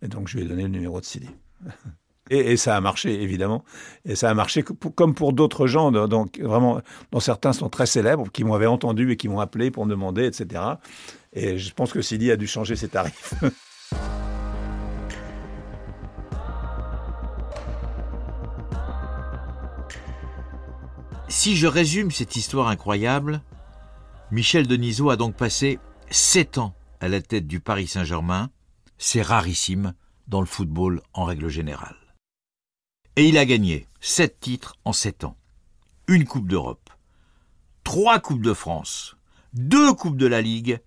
Et 0.00 0.08
donc, 0.08 0.28
je 0.28 0.38
lui 0.38 0.46
ai 0.46 0.48
donné 0.48 0.62
le 0.62 0.70
numéro 0.70 0.98
de 0.98 1.04
Sidi. 1.04 1.28
Et, 2.30 2.56
ça 2.56 2.76
a 2.76 2.80
marché, 2.80 3.22
évidemment. 3.22 3.64
Et 4.04 4.14
ça 4.14 4.28
a 4.28 4.34
marché 4.34 4.62
comme 4.62 5.14
pour 5.14 5.32
d'autres 5.32 5.66
gens, 5.66 5.90
do- 5.90 6.06
donc 6.06 6.38
vraiment, 6.40 6.80
dont 7.12 7.20
certains 7.20 7.52
sont 7.52 7.68
très 7.68 7.86
célèbres, 7.86 8.30
qui 8.32 8.44
m'avaient 8.44 8.66
entendu 8.66 9.10
et 9.10 9.16
qui 9.16 9.28
m'ont 9.28 9.40
appelé 9.40 9.70
pour 9.70 9.86
me 9.86 9.90
demander, 9.90 10.24
etc. 10.26 10.62
Et 11.32 11.58
je 11.58 11.72
pense 11.74 11.92
que 11.92 12.02
Sidi 12.02 12.30
a 12.30 12.36
dû 12.36 12.46
changer 12.46 12.76
ses 12.76 12.88
tarifs. 12.88 13.34
Si 21.28 21.56
je 21.56 21.66
résume 21.66 22.10
cette 22.10 22.36
histoire 22.36 22.68
incroyable, 22.68 23.42
Michel 24.30 24.66
Denisot 24.66 25.10
a 25.10 25.16
donc 25.16 25.36
passé 25.36 25.78
sept 26.10 26.58
ans 26.58 26.74
à 27.00 27.08
la 27.08 27.20
tête 27.20 27.46
du 27.46 27.60
Paris 27.60 27.86
Saint-Germain. 27.86 28.50
C'est 28.96 29.22
rarissime 29.22 29.94
dans 30.26 30.40
le 30.40 30.46
football 30.46 31.02
en 31.12 31.24
règle 31.24 31.48
générale. 31.48 31.96
Et 33.18 33.24
il 33.24 33.36
a 33.36 33.44
gagné 33.44 33.84
sept 34.00 34.38
titres 34.38 34.76
en 34.84 34.92
sept 34.92 35.24
ans. 35.24 35.34
Une 36.06 36.24
Coupe 36.24 36.46
d'Europe, 36.46 36.88
trois 37.82 38.20
Coupes 38.20 38.44
de 38.44 38.54
France, 38.54 39.16
deux 39.54 39.92
Coupes 39.92 40.16
de 40.16 40.28
la 40.28 40.40
Ligue 40.40 40.78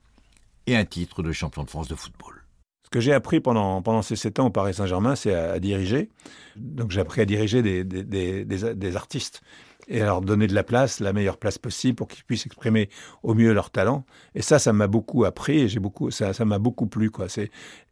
et 0.66 0.78
un 0.78 0.86
titre 0.86 1.24
de 1.24 1.34
champion 1.34 1.66
de 1.66 1.70
France 1.70 1.90
de 1.90 1.96
football. 1.96 2.46
Ce 2.86 2.90
que 2.90 3.02
j'ai 3.02 3.12
appris 3.12 3.42
pendant, 3.42 4.02
ces 4.02 4.16
sept 4.16 4.40
ans 4.40 4.46
au 4.46 4.50
Paris 4.50 4.76
Saint-Germain, 4.76 5.18
c'est 5.18 5.36
à, 5.36 5.60
diriger. 5.60 6.10
Donc 6.56 6.92
j'ai 6.92 7.02
appris 7.02 7.20
à 7.20 7.26
diriger 7.26 7.62
des, 7.62 8.96
artistes 8.96 9.42
et 9.90 10.02
à 10.02 10.06
leur 10.06 10.22
donner 10.22 10.48
de 10.48 10.56
la 10.56 10.64
place, 10.64 11.02
la 11.02 11.12
meilleure 11.12 11.38
place 11.38 11.58
possible 11.58 11.96
pour 11.96 12.08
qu'ils 12.08 12.24
puissent 12.24 12.46
exprimer 12.46 12.90
au 13.24 13.34
mieux 13.34 13.52
leur 13.52 13.72
talent. 13.72 14.06
Et 14.36 14.42
ça, 14.42 14.58
ça 14.58 14.72
m'a 14.72 14.88
beaucoup 14.88 15.26
appris 15.26 15.62
et 15.62 15.80
beaucoup, 15.80 16.12
ça, 16.12 16.34
m'a 16.46 16.60
beaucoup 16.60 16.88
plu, 16.88 17.12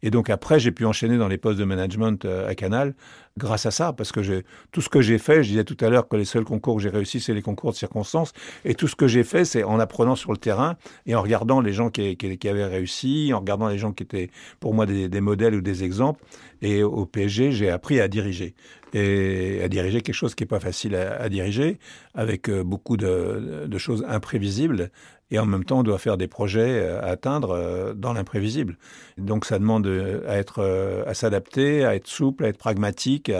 et 0.01 0.11
donc 0.11 0.29
après, 0.29 0.59
j'ai 0.59 0.71
pu 0.71 0.85
enchaîner 0.85 1.17
dans 1.17 1.27
les 1.27 1.37
postes 1.37 1.59
de 1.59 1.65
management 1.65 2.23
euh, 2.23 2.47
à 2.47 2.55
Canal 2.55 2.95
grâce 3.39 3.65
à 3.65 3.71
ça, 3.71 3.93
parce 3.93 4.11
que 4.11 4.21
j'ai, 4.21 4.43
tout 4.71 4.81
ce 4.81 4.89
que 4.89 5.01
j'ai 5.01 5.17
fait, 5.17 5.41
je 5.43 5.49
disais 5.49 5.63
tout 5.63 5.77
à 5.79 5.89
l'heure 5.89 6.07
que 6.07 6.15
les 6.15 6.25
seuls 6.25 6.43
concours 6.43 6.75
que 6.75 6.83
j'ai 6.83 6.89
réussi, 6.89 7.19
c'est 7.19 7.33
les 7.33 7.41
concours 7.41 7.71
de 7.71 7.75
circonstances. 7.75 8.33
Et 8.65 8.75
tout 8.75 8.87
ce 8.87 8.95
que 8.95 9.07
j'ai 9.07 9.23
fait, 9.23 9.45
c'est 9.45 9.63
en 9.63 9.79
apprenant 9.79 10.15
sur 10.15 10.31
le 10.31 10.37
terrain 10.37 10.75
et 11.07 11.15
en 11.15 11.21
regardant 11.21 11.61
les 11.61 11.73
gens 11.73 11.89
qui, 11.89 12.17
avaient 12.47 12.65
réussi, 12.65 13.31
en 13.33 13.39
regardant 13.39 13.67
les 13.69 13.79
gens 13.79 13.91
qui 13.93 14.03
étaient 14.03 14.29
pour 14.59 14.75
moi 14.75 14.85
des, 14.85 15.21
modèles 15.21 15.55
ou 15.55 15.61
des 15.61 15.83
exemples. 15.83 16.23
Et 16.61 16.83
au 16.83 17.05
PSG, 17.05 17.51
j'ai 17.51 17.69
appris 17.69 17.99
à 17.99 18.07
diriger. 18.07 18.53
Et 18.93 19.61
à 19.63 19.69
diriger 19.69 20.01
quelque 20.01 20.15
chose 20.15 20.35
qui 20.35 20.43
n'est 20.43 20.47
pas 20.47 20.59
facile 20.59 20.95
à, 20.95 21.29
diriger, 21.29 21.79
avec 22.15 22.49
euh, 22.49 22.63
beaucoup 22.63 22.97
de 22.97 23.77
choses 23.77 24.03
imprévisibles 24.07 24.91
et 25.31 25.39
en 25.39 25.45
même 25.45 25.63
temps 25.63 25.79
on 25.79 25.83
doit 25.83 25.97
faire 25.97 26.17
des 26.17 26.27
projets 26.27 26.87
à 26.87 27.05
atteindre 27.05 27.93
dans 27.95 28.13
l'imprévisible. 28.13 28.77
Donc 29.17 29.45
ça 29.45 29.59
demande 29.59 29.87
à 30.27 30.37
être, 30.37 31.03
à 31.05 31.13
s'adapter, 31.13 31.85
à 31.85 31.95
être 31.95 32.07
souple, 32.07 32.45
à 32.45 32.47
être 32.47 32.57
pragmatique, 32.57 33.31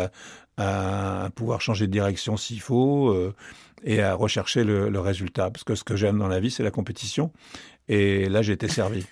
à, 0.58 1.30
pouvoir 1.36 1.62
changer 1.62 1.88
de 1.88 1.92
direction 1.92 2.38
s'il 2.38 2.62
faut 2.62 3.16
et 3.84 4.02
à 4.02 4.14
rechercher 4.14 4.64
le, 4.64 4.90
le 4.90 5.00
résultat. 5.00 5.50
Parce 5.50 5.64
que 5.64 5.76
ce 5.76 5.84
que 5.84 5.96
j'aime 5.96 6.20
dans 6.20 6.28
la 6.28 6.40
vie, 6.40 6.52
c'est 6.52 6.64
la 6.64 6.72
compétition. 6.72 7.32
Et 7.88 8.30
là, 8.30 8.42
j'ai 8.42 8.54
été 8.54 8.68
servi. 8.68 9.06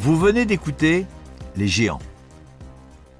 Vous 0.00 0.16
venez 0.16 0.46
d'écouter 0.46 1.04
Les 1.56 1.68
Géants, 1.68 2.00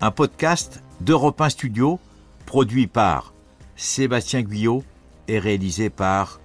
un 0.00 0.10
podcast 0.10 0.82
d'Europe 1.02 1.38
1 1.38 1.50
Studio 1.50 2.00
produit 2.46 2.86
par 2.86 3.34
Sébastien 3.80 4.42
Guyot 4.42 4.84
et 5.26 5.38
réalisé 5.38 5.88
par 5.88 6.38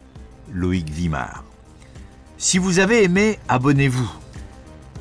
Loïc 0.53 0.89
Vimard. 0.89 1.43
Si 2.37 2.57
vous 2.57 2.79
avez 2.79 3.03
aimé, 3.03 3.39
abonnez-vous. 3.49 4.09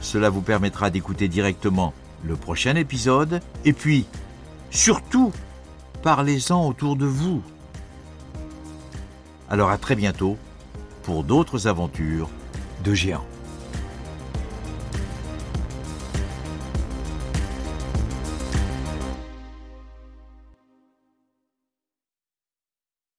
Cela 0.01 0.31
vous 0.31 0.41
permettra 0.41 0.91
d'écouter 0.91 1.29
directement 1.29 1.95
le 2.25 2.35
prochain 2.35 2.75
épisode 2.75 3.41
et 3.65 3.73
puis, 3.73 4.07
surtout, 4.71 5.31
parlez-en 6.03 6.67
autour 6.67 6.97
de 6.97 7.07
vous. 7.07 7.41
Alors 9.49 9.71
à 9.71 9.79
très 9.79 9.95
bientôt 9.95 10.37
pour 11.05 11.23
d'autres 11.23 11.69
aventures 11.69 12.29
de 12.83 12.95
géants. 12.95 13.27